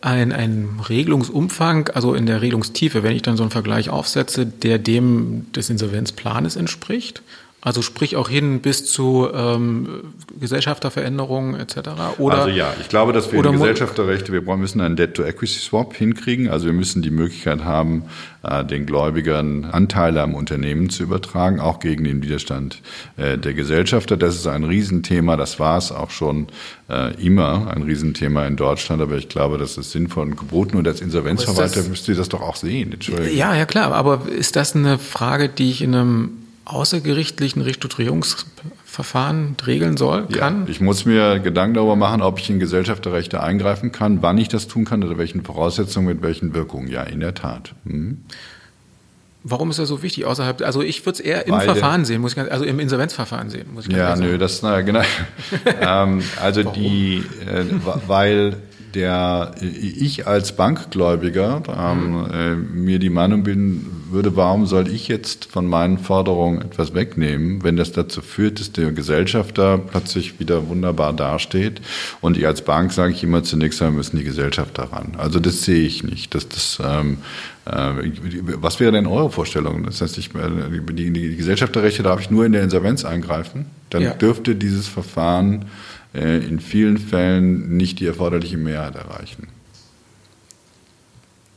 ein, 0.00 0.32
ein 0.32 0.80
Regelungsumfang, 0.88 1.88
also 1.88 2.14
in 2.14 2.26
der 2.26 2.40
Regelungstiefe, 2.40 3.02
wenn 3.02 3.14
ich 3.14 3.22
dann 3.22 3.36
so 3.36 3.42
einen 3.42 3.50
Vergleich 3.50 3.90
aufsetze, 3.90 4.46
der 4.46 4.78
dem 4.78 5.52
des 5.52 5.70
Insolvenzplanes 5.70 6.56
entspricht? 6.56 7.22
Also 7.64 7.80
sprich 7.80 8.16
auch 8.16 8.28
hin 8.28 8.60
bis 8.60 8.86
zu 8.86 9.28
ähm, 9.32 10.14
Gesellschafterveränderungen 10.40 11.54
etc. 11.54 11.90
Oder, 12.18 12.38
also 12.38 12.48
ja, 12.48 12.74
ich 12.80 12.88
glaube, 12.88 13.12
dass 13.12 13.30
wir 13.30 13.44
in 13.44 13.52
Gesellschafterrechte, 13.52 14.32
wir 14.32 14.56
müssen 14.56 14.80
einen 14.80 14.96
Debt-to-Equity-Swap 14.96 15.94
hinkriegen. 15.94 16.50
Also 16.50 16.66
wir 16.66 16.72
müssen 16.72 17.02
die 17.02 17.12
Möglichkeit 17.12 17.62
haben, 17.62 18.06
äh, 18.42 18.64
den 18.64 18.84
Gläubigern 18.84 19.64
Anteile 19.66 20.22
am 20.22 20.34
Unternehmen 20.34 20.90
zu 20.90 21.04
übertragen, 21.04 21.60
auch 21.60 21.78
gegen 21.78 22.02
den 22.02 22.20
Widerstand 22.24 22.82
äh, 23.16 23.38
der 23.38 23.54
Gesellschafter. 23.54 24.16
Das 24.16 24.34
ist 24.34 24.48
ein 24.48 24.64
Riesenthema, 24.64 25.36
das 25.36 25.60
war 25.60 25.78
es 25.78 25.92
auch 25.92 26.10
schon 26.10 26.48
äh, 26.90 27.14
immer 27.24 27.68
ein 27.72 27.82
Riesenthema 27.82 28.44
in 28.44 28.56
Deutschland, 28.56 29.00
aber 29.00 29.16
ich 29.18 29.28
glaube, 29.28 29.58
das 29.58 29.78
ist 29.78 29.92
sinnvoll 29.92 30.26
und 30.26 30.36
geboten. 30.36 30.78
Und 30.78 30.88
als 30.88 31.00
Insolvenzverwalter 31.00 31.84
müsst 31.84 32.08
ihr 32.08 32.16
das 32.16 32.28
doch 32.28 32.42
auch 32.42 32.56
sehen. 32.56 32.90
Entschuldigung. 32.92 33.36
Ja, 33.36 33.54
ja 33.54 33.66
klar, 33.66 33.92
aber 33.92 34.26
ist 34.28 34.56
das 34.56 34.74
eine 34.74 34.98
Frage, 34.98 35.48
die 35.48 35.70
ich 35.70 35.82
in 35.82 35.94
einem 35.94 36.41
außergerichtlichen 36.72 37.62
Restrukturierungsverfahren 37.62 39.56
regeln 39.66 39.96
soll, 39.96 40.26
kann? 40.28 40.64
Ja, 40.64 40.70
ich 40.70 40.80
muss 40.80 41.04
mir 41.04 41.38
Gedanken 41.38 41.74
darüber 41.74 41.96
machen, 41.96 42.22
ob 42.22 42.38
ich 42.38 42.50
in 42.50 42.58
Gesellschafterrechte 42.58 43.42
eingreifen 43.42 43.92
kann, 43.92 44.22
wann 44.22 44.38
ich 44.38 44.48
das 44.48 44.68
tun 44.68 44.84
kann, 44.84 45.04
oder 45.04 45.18
welchen 45.18 45.44
Voraussetzungen, 45.44 46.06
mit 46.06 46.22
welchen 46.22 46.54
Wirkungen. 46.54 46.88
Ja, 46.88 47.02
in 47.02 47.20
der 47.20 47.34
Tat. 47.34 47.74
Hm. 47.84 48.24
Warum 49.44 49.70
ist 49.70 49.78
das 49.80 49.88
so 49.88 50.02
wichtig 50.02 50.24
außerhalb? 50.24 50.62
Also 50.62 50.82
ich 50.82 51.04
würde 51.04 51.18
es 51.18 51.20
eher 51.20 51.46
im 51.46 51.54
Weil 51.54 51.64
Verfahren 51.64 52.04
sehen, 52.04 52.20
muss 52.20 52.32
ich 52.32 52.36
ganz, 52.36 52.50
also 52.50 52.64
im 52.64 52.78
Insolvenzverfahren 52.78 53.50
sehen, 53.50 53.74
muss 53.74 53.88
ich 53.88 53.92
Ja, 53.92 54.14
nö, 54.14 54.38
das 54.38 54.62
na 54.62 54.82
genau. 54.82 55.02
ähm, 55.80 56.22
also 56.40 56.64
Warum? 56.64 56.80
die, 56.80 57.24
äh, 57.44 57.64
weil 58.06 58.56
der 58.94 59.54
ich 59.60 60.26
als 60.26 60.56
Bankgläubiger 60.56 61.62
ähm, 61.68 62.22
mhm. 62.22 62.30
äh, 62.32 62.54
mir 62.54 62.98
die 62.98 63.10
Meinung 63.10 63.42
bin, 63.42 63.86
würde, 64.10 64.36
warum 64.36 64.66
soll 64.66 64.88
ich 64.88 65.08
jetzt 65.08 65.46
von 65.46 65.66
meinen 65.66 65.98
Forderungen 65.98 66.60
etwas 66.60 66.94
wegnehmen, 66.94 67.64
wenn 67.64 67.76
das 67.76 67.92
dazu 67.92 68.20
führt, 68.20 68.60
dass 68.60 68.72
der 68.72 68.92
Gesellschafter 68.92 69.78
plötzlich 69.78 70.38
wieder 70.38 70.68
wunderbar 70.68 71.12
dasteht 71.12 71.80
und 72.20 72.36
ich 72.36 72.46
als 72.46 72.62
Bank 72.62 72.92
sage 72.92 73.12
ich 73.12 73.22
immer 73.22 73.42
zunächst 73.42 73.80
einmal 73.80 73.96
müssen 73.96 74.16
die 74.18 74.24
Gesellschafter 74.24 74.84
ran. 74.84 75.14
Also 75.16 75.40
das 75.40 75.62
sehe 75.62 75.84
ich 75.84 76.02
nicht. 76.02 76.34
Dass 76.34 76.48
das, 76.48 76.78
ähm, 76.84 77.18
äh, 77.64 78.10
was 78.60 78.80
wäre 78.80 78.92
denn 78.92 79.06
eure 79.06 79.30
Vorstellung? 79.30 79.84
Das 79.84 80.00
heißt, 80.00 80.18
ich, 80.18 80.34
äh, 80.34 80.92
die, 80.92 81.10
die 81.10 81.36
Gesellschafterrechte 81.36 82.02
darf 82.02 82.20
ich 82.20 82.30
nur 82.30 82.44
in 82.44 82.52
der 82.52 82.62
Insolvenz 82.62 83.04
eingreifen. 83.04 83.66
Dann 83.90 84.02
ja. 84.02 84.14
dürfte 84.14 84.54
dieses 84.54 84.88
Verfahren 84.88 85.62
äh, 85.62 85.64
in 86.14 86.60
vielen 86.60 86.98
Fällen 86.98 87.76
nicht 87.76 88.00
die 88.00 88.06
erforderliche 88.06 88.58
Mehrheit 88.58 88.94
erreichen. 88.96 89.48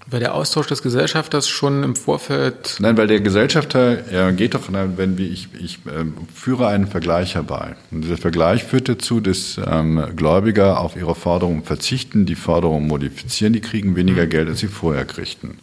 Weil 0.07 0.19
der 0.19 0.35
Austausch 0.35 0.67
des 0.67 0.83
Gesellschafters 0.83 1.49
schon 1.49 1.83
im 1.83 1.95
Vorfeld. 1.95 2.77
Nein, 2.79 2.95
weil 2.95 3.07
der 3.07 3.21
Gesellschafter 3.21 4.05
er 4.11 4.31
geht 4.33 4.53
doch, 4.53 4.61
wenn 4.71 5.17
wir, 5.17 5.29
ich, 5.29 5.49
ich 5.59 5.79
äh, 5.87 6.05
führe 6.31 6.67
einen 6.67 6.85
Vergleich 6.85 7.33
herbei. 7.33 7.75
Und 7.89 8.01
dieser 8.03 8.17
Vergleich 8.17 8.63
führt 8.63 8.87
dazu, 8.87 9.19
dass 9.19 9.59
ähm, 9.65 10.03
Gläubiger 10.15 10.79
auf 10.79 10.95
ihre 10.95 11.15
Forderungen 11.15 11.63
verzichten, 11.63 12.27
die 12.27 12.35
Forderungen 12.35 12.87
modifizieren, 12.87 13.53
die 13.53 13.61
kriegen 13.61 13.95
weniger 13.95 14.25
mhm. 14.25 14.29
Geld, 14.29 14.47
als 14.47 14.59
sie 14.59 14.67
vorher 14.67 15.05
kriegten. 15.05 15.57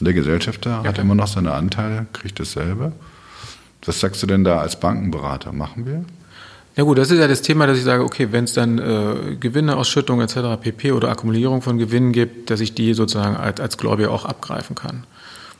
Und 0.00 0.06
der 0.06 0.14
Gesellschafter 0.14 0.70
ja. 0.70 0.84
hat 0.84 0.98
immer 0.98 1.14
noch 1.14 1.28
seine 1.28 1.52
Anteile, 1.52 2.06
kriegt 2.14 2.40
dasselbe. 2.40 2.92
Was 3.84 4.00
sagst 4.00 4.22
du 4.22 4.26
denn 4.26 4.42
da 4.42 4.58
als 4.58 4.80
Bankenberater? 4.80 5.52
Machen 5.52 5.84
wir? 5.84 6.04
Ja 6.74 6.84
gut, 6.84 6.96
das 6.96 7.10
ist 7.10 7.18
ja 7.18 7.28
das 7.28 7.42
Thema, 7.42 7.66
dass 7.66 7.76
ich 7.76 7.84
sage, 7.84 8.02
okay, 8.02 8.28
wenn 8.30 8.44
es 8.44 8.54
dann 8.54 8.78
äh, 8.78 9.36
Gewinneausschüttung 9.38 10.22
etc. 10.22 10.58
pp. 10.60 10.92
oder 10.92 11.10
Akkumulierung 11.10 11.60
von 11.60 11.76
Gewinnen 11.76 12.12
gibt, 12.12 12.50
dass 12.50 12.60
ich 12.60 12.74
die 12.74 12.94
sozusagen 12.94 13.36
als, 13.36 13.60
als 13.60 13.76
Gläubiger 13.76 14.10
auch 14.10 14.24
abgreifen 14.24 14.74
kann. 14.74 15.04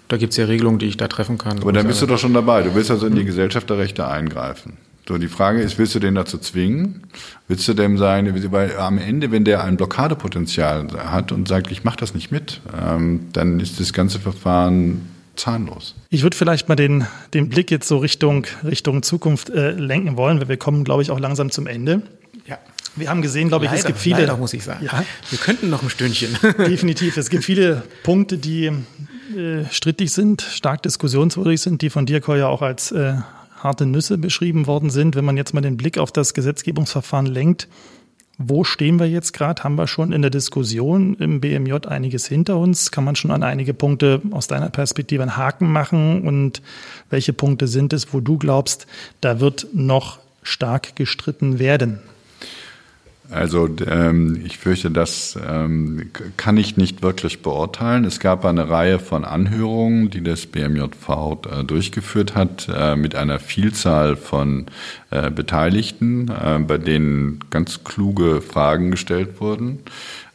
Da 0.08 0.16
gibt 0.16 0.32
es 0.32 0.36
ja 0.38 0.46
Regelungen, 0.46 0.78
die 0.78 0.86
ich 0.86 0.96
da 0.96 1.08
treffen 1.08 1.38
kann. 1.38 1.60
Aber 1.60 1.72
dann 1.72 1.86
bist 1.86 2.00
du 2.02 2.06
doch 2.06 2.18
schon 2.18 2.34
dabei. 2.34 2.62
Du 2.62 2.74
willst 2.74 2.90
also 2.90 3.06
in 3.06 3.14
die 3.14 3.24
Gesellschafterrechte 3.24 4.06
eingreifen. 4.06 4.78
So, 5.08 5.18
die 5.18 5.28
Frage 5.28 5.60
ist, 5.60 5.78
willst 5.78 5.94
du 5.94 5.98
den 5.98 6.14
dazu 6.14 6.38
zwingen? 6.38 7.02
Willst 7.48 7.66
du 7.66 7.74
dem 7.74 7.98
sagen, 7.98 8.32
weil 8.52 8.76
am 8.76 8.98
Ende, 8.98 9.30
wenn 9.32 9.44
der 9.44 9.64
ein 9.64 9.76
Blockadepotenzial 9.76 10.86
hat 11.06 11.32
und 11.32 11.48
sagt, 11.48 11.70
ich 11.72 11.82
mache 11.82 11.96
das 11.96 12.14
nicht 12.14 12.30
mit, 12.30 12.60
ähm, 12.80 13.28
dann 13.32 13.58
ist 13.58 13.80
das 13.80 13.92
ganze 13.92 14.20
Verfahren 14.20 15.11
zahnlos. 15.36 15.94
Ich 16.10 16.22
würde 16.22 16.36
vielleicht 16.36 16.68
mal 16.68 16.76
den, 16.76 17.06
den 17.34 17.48
Blick 17.48 17.70
jetzt 17.70 17.88
so 17.88 17.98
Richtung, 17.98 18.46
Richtung 18.64 19.02
Zukunft 19.02 19.50
äh, 19.50 19.72
lenken 19.72 20.16
wollen, 20.16 20.40
weil 20.40 20.48
wir 20.48 20.56
kommen, 20.56 20.84
glaube 20.84 21.02
ich, 21.02 21.10
auch 21.10 21.18
langsam 21.18 21.50
zum 21.50 21.66
Ende. 21.66 22.02
Ja. 22.46 22.58
Wir 22.96 23.08
haben 23.08 23.22
gesehen, 23.22 23.48
glaube 23.48 23.64
ich, 23.64 23.72
es 23.72 23.84
gibt 23.84 23.98
viele. 23.98 24.20
Leider, 24.20 24.36
muss 24.36 24.52
ich 24.52 24.64
sagen. 24.64 24.84
Ja. 24.84 25.04
Wir 25.30 25.38
könnten 25.38 25.70
noch 25.70 25.82
ein 25.82 25.90
Stündchen. 25.90 26.36
Definitiv. 26.58 27.16
Es 27.16 27.30
gibt 27.30 27.44
viele 27.44 27.82
Punkte, 28.02 28.36
die 28.36 28.66
äh, 28.66 29.64
strittig 29.70 30.12
sind, 30.12 30.42
stark 30.42 30.82
diskussionswürdig 30.82 31.60
sind, 31.60 31.80
die 31.80 31.88
von 31.88 32.04
dir, 32.04 32.20
ja 32.36 32.48
auch 32.48 32.60
als 32.60 32.92
äh, 32.92 33.14
harte 33.56 33.86
Nüsse 33.86 34.18
beschrieben 34.18 34.66
worden 34.66 34.90
sind. 34.90 35.16
Wenn 35.16 35.24
man 35.24 35.36
jetzt 35.36 35.54
mal 35.54 35.60
den 35.62 35.76
Blick 35.76 35.96
auf 35.96 36.12
das 36.12 36.34
Gesetzgebungsverfahren 36.34 37.26
lenkt, 37.26 37.68
wo 38.38 38.64
stehen 38.64 38.98
wir 38.98 39.08
jetzt 39.08 39.32
gerade? 39.32 39.62
Haben 39.62 39.76
wir 39.76 39.86
schon 39.86 40.12
in 40.12 40.22
der 40.22 40.30
Diskussion 40.30 41.14
im 41.14 41.40
BMJ 41.40 41.86
einiges 41.86 42.26
hinter 42.26 42.58
uns? 42.58 42.90
Kann 42.90 43.04
man 43.04 43.16
schon 43.16 43.30
an 43.30 43.42
einige 43.42 43.74
Punkte 43.74 44.22
aus 44.30 44.48
deiner 44.48 44.70
Perspektive 44.70 45.22
einen 45.22 45.36
Haken 45.36 45.70
machen? 45.70 46.22
Und 46.26 46.62
welche 47.10 47.32
Punkte 47.32 47.68
sind 47.68 47.92
es, 47.92 48.12
wo 48.12 48.20
du 48.20 48.38
glaubst, 48.38 48.86
da 49.20 49.40
wird 49.40 49.66
noch 49.72 50.18
stark 50.42 50.96
gestritten 50.96 51.58
werden? 51.58 52.00
Also 53.32 53.68
ähm, 53.86 54.40
ich 54.44 54.58
fürchte, 54.58 54.90
das 54.90 55.38
ähm, 55.48 56.10
kann 56.36 56.56
ich 56.56 56.76
nicht 56.76 57.02
wirklich 57.02 57.42
beurteilen. 57.42 58.04
Es 58.04 58.20
gab 58.20 58.44
eine 58.44 58.68
Reihe 58.68 58.98
von 58.98 59.24
Anhörungen, 59.24 60.10
die 60.10 60.22
das 60.22 60.46
BMJV 60.46 61.38
äh, 61.50 61.64
durchgeführt 61.64 62.34
hat, 62.34 62.68
äh, 62.72 62.94
mit 62.94 63.14
einer 63.14 63.38
Vielzahl 63.38 64.16
von 64.16 64.66
äh, 65.10 65.30
Beteiligten, 65.30 66.28
äh, 66.28 66.58
bei 66.58 66.78
denen 66.78 67.40
ganz 67.50 67.84
kluge 67.84 68.42
Fragen 68.42 68.90
gestellt 68.90 69.40
wurden. 69.40 69.80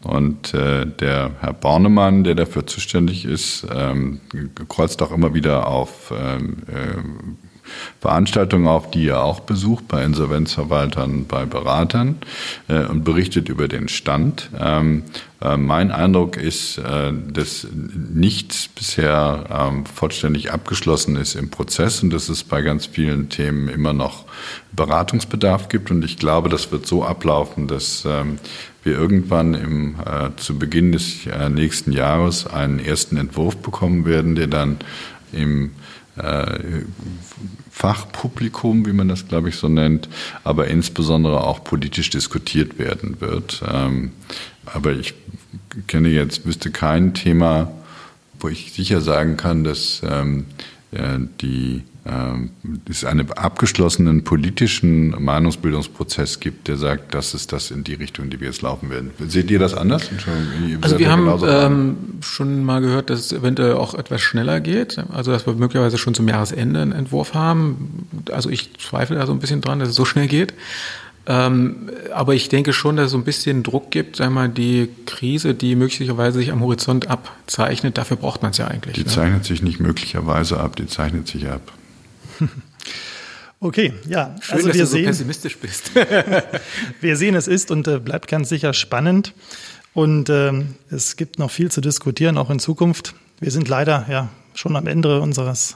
Und 0.01 0.53
äh, 0.53 0.85
der 0.85 1.31
Herr 1.39 1.53
Bornemann, 1.53 2.23
der 2.23 2.35
dafür 2.35 2.65
zuständig 2.65 3.25
ist, 3.25 3.67
ähm, 3.73 4.21
kreuzt 4.67 5.01
auch 5.01 5.11
immer 5.11 5.33
wieder 5.33 5.67
auf 5.67 6.13
ähm, 6.15 6.57
äh, 6.67 7.46
Veranstaltungen 7.99 8.67
auf, 8.67 8.91
die 8.91 9.07
er 9.07 9.23
auch 9.23 9.41
besucht, 9.41 9.87
bei 9.87 10.03
Insolvenzverwaltern, 10.03 11.25
bei 11.27 11.45
Beratern 11.45 12.17
äh, 12.67 12.85
und 12.85 13.03
berichtet 13.03 13.49
über 13.49 13.67
den 13.67 13.87
Stand. 13.87 14.49
Ähm, 14.59 15.03
äh, 15.41 15.55
mein 15.57 15.91
Eindruck 15.91 16.37
ist, 16.37 16.79
äh, 16.79 17.13
dass 17.31 17.67
nichts 17.71 18.67
bisher 18.67 19.45
ähm, 19.51 19.85
vollständig 19.85 20.51
abgeschlossen 20.51 21.15
ist 21.15 21.35
im 21.35 21.49
Prozess 21.49 22.01
und 22.01 22.11
dass 22.11 22.29
es 22.29 22.43
bei 22.43 22.61
ganz 22.61 22.87
vielen 22.87 23.29
Themen 23.29 23.69
immer 23.69 23.93
noch 23.93 24.25
Beratungsbedarf 24.71 25.69
gibt. 25.69 25.91
Und 25.91 26.03
ich 26.03 26.17
glaube, 26.17 26.49
das 26.49 26.71
wird 26.71 26.87
so 26.87 27.03
ablaufen, 27.03 27.67
dass 27.67 28.03
ähm, 28.05 28.39
wir 28.83 28.93
irgendwann 28.93 29.53
im, 29.53 29.95
äh, 29.99 30.29
zu 30.37 30.57
Beginn 30.57 30.91
des 30.91 31.27
äh, 31.27 31.49
nächsten 31.49 31.91
Jahres 31.91 32.47
einen 32.47 32.79
ersten 32.79 33.17
Entwurf 33.17 33.57
bekommen 33.57 34.05
werden, 34.05 34.35
der 34.35 34.47
dann 34.47 34.77
im 35.31 35.71
Fachpublikum, 37.71 38.85
wie 38.85 38.93
man 38.93 39.07
das, 39.07 39.27
glaube 39.27 39.49
ich, 39.49 39.55
so 39.55 39.69
nennt, 39.69 40.09
aber 40.43 40.67
insbesondere 40.67 41.43
auch 41.43 41.63
politisch 41.63 42.09
diskutiert 42.09 42.79
werden 42.79 43.21
wird. 43.21 43.61
Ähm, 43.71 44.11
aber 44.65 44.93
ich 44.93 45.13
kenne 45.87 46.09
jetzt, 46.09 46.45
wüsste 46.45 46.71
kein 46.71 47.13
Thema, 47.13 47.71
wo 48.39 48.49
ich 48.49 48.73
sicher 48.73 49.01
sagen 49.01 49.37
kann, 49.37 49.63
dass 49.63 50.01
ähm, 50.03 50.45
die 50.91 51.75
ähm, 51.75 51.83
es 52.89 53.03
einen 53.03 53.31
abgeschlossenen 53.31 54.23
politischen 54.23 55.09
Meinungsbildungsprozess 55.23 56.39
gibt, 56.39 56.67
der 56.67 56.77
sagt, 56.77 57.13
das 57.13 57.33
ist 57.33 57.51
das 57.51 57.71
in 57.71 57.83
die 57.83 57.95
Richtung, 57.95 58.29
die 58.29 58.39
wir 58.39 58.47
jetzt 58.47 58.61
laufen 58.61 58.89
werden. 58.89 59.11
Seht 59.27 59.51
ihr 59.51 59.59
das 59.59 59.73
anders? 59.73 60.09
Also 60.81 60.99
wir 60.99 61.11
haben 61.11 61.43
ähm, 61.45 61.97
schon 62.21 62.63
mal 62.63 62.79
gehört, 62.81 63.09
dass 63.09 63.19
es 63.19 63.31
eventuell 63.33 63.73
auch 63.73 63.93
etwas 63.93 64.21
schneller 64.21 64.61
geht. 64.61 64.97
Also 65.13 65.31
dass 65.31 65.45
wir 65.45 65.53
möglicherweise 65.53 65.97
schon 65.97 66.13
zum 66.13 66.27
Jahresende 66.27 66.81
einen 66.81 66.93
Entwurf 66.93 67.33
haben. 67.33 68.07
Also 68.31 68.49
ich 68.49 68.77
zweifle 68.77 69.17
da 69.17 69.25
so 69.25 69.33
ein 69.33 69.39
bisschen 69.39 69.61
dran, 69.61 69.79
dass 69.79 69.89
es 69.89 69.95
so 69.95 70.05
schnell 70.05 70.27
geht. 70.27 70.53
Ähm, 71.29 71.89
aber 72.13 72.35
ich 72.35 72.47
denke 72.47 72.71
schon, 72.71 72.95
dass 72.95 73.07
es 73.07 73.11
so 73.11 73.17
ein 73.17 73.25
bisschen 73.25 73.63
Druck 73.63 73.91
gibt, 73.91 74.15
sagen 74.15 74.33
wir 74.33 74.41
mal, 74.41 74.49
die 74.49 74.87
Krise, 75.05 75.53
die 75.53 75.75
möglicherweise 75.75 76.39
sich 76.39 76.53
am 76.53 76.61
Horizont 76.61 77.09
abzeichnet, 77.09 77.97
dafür 77.97 78.15
braucht 78.15 78.41
man 78.43 78.51
es 78.51 78.57
ja 78.59 78.67
eigentlich. 78.67 78.93
Die 78.93 79.03
ne? 79.03 79.07
zeichnet 79.07 79.43
sich 79.43 79.61
nicht 79.61 79.81
möglicherweise 79.81 80.57
ab, 80.57 80.77
die 80.77 80.87
zeichnet 80.87 81.27
sich 81.27 81.49
ab. 81.49 81.73
Okay, 83.59 83.91
ja. 84.07 84.35
Schön, 84.39 84.57
also 84.57 84.67
dass 84.67 84.77
wir 84.77 84.83
du 84.83 84.87
so 84.87 84.97
sehen, 84.97 85.05
pessimistisch 85.05 85.57
bist. 85.57 85.91
wir 87.01 87.17
sehen, 87.17 87.33
es 87.33 87.47
ist 87.47 87.71
und 87.71 87.87
äh, 87.87 87.99
bleibt 87.99 88.27
ganz 88.27 88.49
sicher 88.49 88.71
spannend. 88.73 89.33
Und 89.93 90.29
ähm, 90.29 90.75
es 90.91 91.15
gibt 91.15 91.39
noch 91.39 91.49
viel 91.49 91.71
zu 91.71 91.81
diskutieren, 91.81 92.37
auch 92.37 92.51
in 92.51 92.59
Zukunft. 92.59 93.15
Wir 93.39 93.49
sind 93.49 93.67
leider 93.67 94.05
ja 94.09 94.29
schon 94.53 94.75
am 94.75 94.85
Ende 94.85 95.21
unseres, 95.21 95.75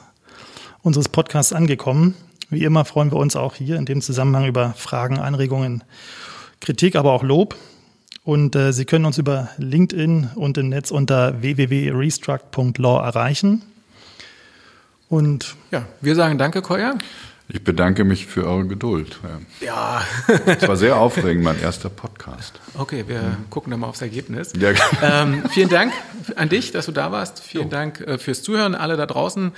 unseres 0.84 1.10
Podcasts 1.10 1.54
angekommen. 1.54 2.14
Wie 2.52 2.64
immer 2.64 2.86
freuen 2.86 3.12
wir 3.12 3.18
uns 3.18 3.36
auch 3.36 3.56
hier 3.56 3.78
in 3.78 3.86
dem 3.86 4.02
Zusammenhang 4.02 4.46
über 4.46 4.74
Fragen, 4.78 5.18
Anregungen, 5.18 5.84
Kritik, 6.60 6.96
aber 6.96 7.14
auch 7.14 7.24
Lob. 7.24 7.56
Und 8.24 8.56
äh, 8.56 8.74
Sie 8.74 8.86
können 8.86 9.06
uns 9.06 9.18
über 9.18 9.50
LinkedIn 9.58 10.30
und 10.36 10.60
im 10.60 10.70
Netz 10.70 10.92
unter 10.92 11.42
www.restruct.law 11.42 13.04
erreichen. 13.04 13.64
Und 15.12 15.58
ja, 15.72 15.84
wir 16.00 16.16
sagen 16.16 16.38
Danke, 16.38 16.62
Koya. 16.62 16.96
Ich 17.50 17.62
bedanke 17.66 18.06
mich 18.06 18.28
für 18.28 18.48
eure 18.48 18.66
Geduld. 18.66 19.20
Ja. 19.60 20.02
Es 20.46 20.66
war 20.66 20.78
sehr 20.78 20.96
aufregend, 20.96 21.44
mein 21.44 21.60
erster 21.62 21.90
Podcast. 21.90 22.62
Okay, 22.76 23.04
wir 23.08 23.22
mhm. 23.22 23.50
gucken 23.50 23.72
dann 23.72 23.82
mal 23.82 23.88
aufs 23.88 24.02
Ergebnis. 24.02 24.54
Ja. 24.58 24.72
Ähm, 25.04 25.44
vielen 25.50 25.68
Dank 25.68 25.92
an 26.38 26.48
dich, 26.48 26.72
dass 26.72 26.86
du 26.86 26.94
da 26.94 27.12
warst. 27.12 27.44
Vielen 27.44 27.68
oh. 27.68 27.70
Dank 27.70 28.00
äh, 28.00 28.18
fürs 28.20 28.42
Zuhören, 28.42 28.74
alle 28.74 28.96
da 28.96 29.06
draußen. 29.06 29.52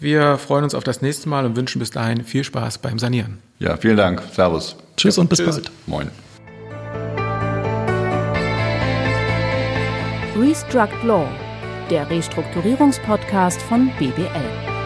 Wir 0.00 0.36
freuen 0.36 0.64
uns 0.64 0.74
auf 0.74 0.82
das 0.82 1.00
nächste 1.00 1.28
Mal 1.28 1.46
und 1.46 1.54
wünschen 1.54 1.78
bis 1.78 1.92
dahin 1.92 2.24
viel 2.24 2.42
Spaß 2.42 2.78
beim 2.78 2.98
Sanieren. 2.98 3.38
Ja, 3.60 3.76
vielen 3.76 3.96
Dank. 3.96 4.20
Servus. 4.34 4.74
Tschüss 4.96 5.16
und 5.16 5.28
bis 5.30 5.38
Tschüss. 5.38 5.62
bald. 5.62 5.70
Moin. 5.86 6.10
Restruct 10.36 11.04
Law, 11.04 11.28
der 11.88 12.10
Restrukturierungspodcast 12.10 13.62
von 13.62 13.92
BBL. 14.00 14.77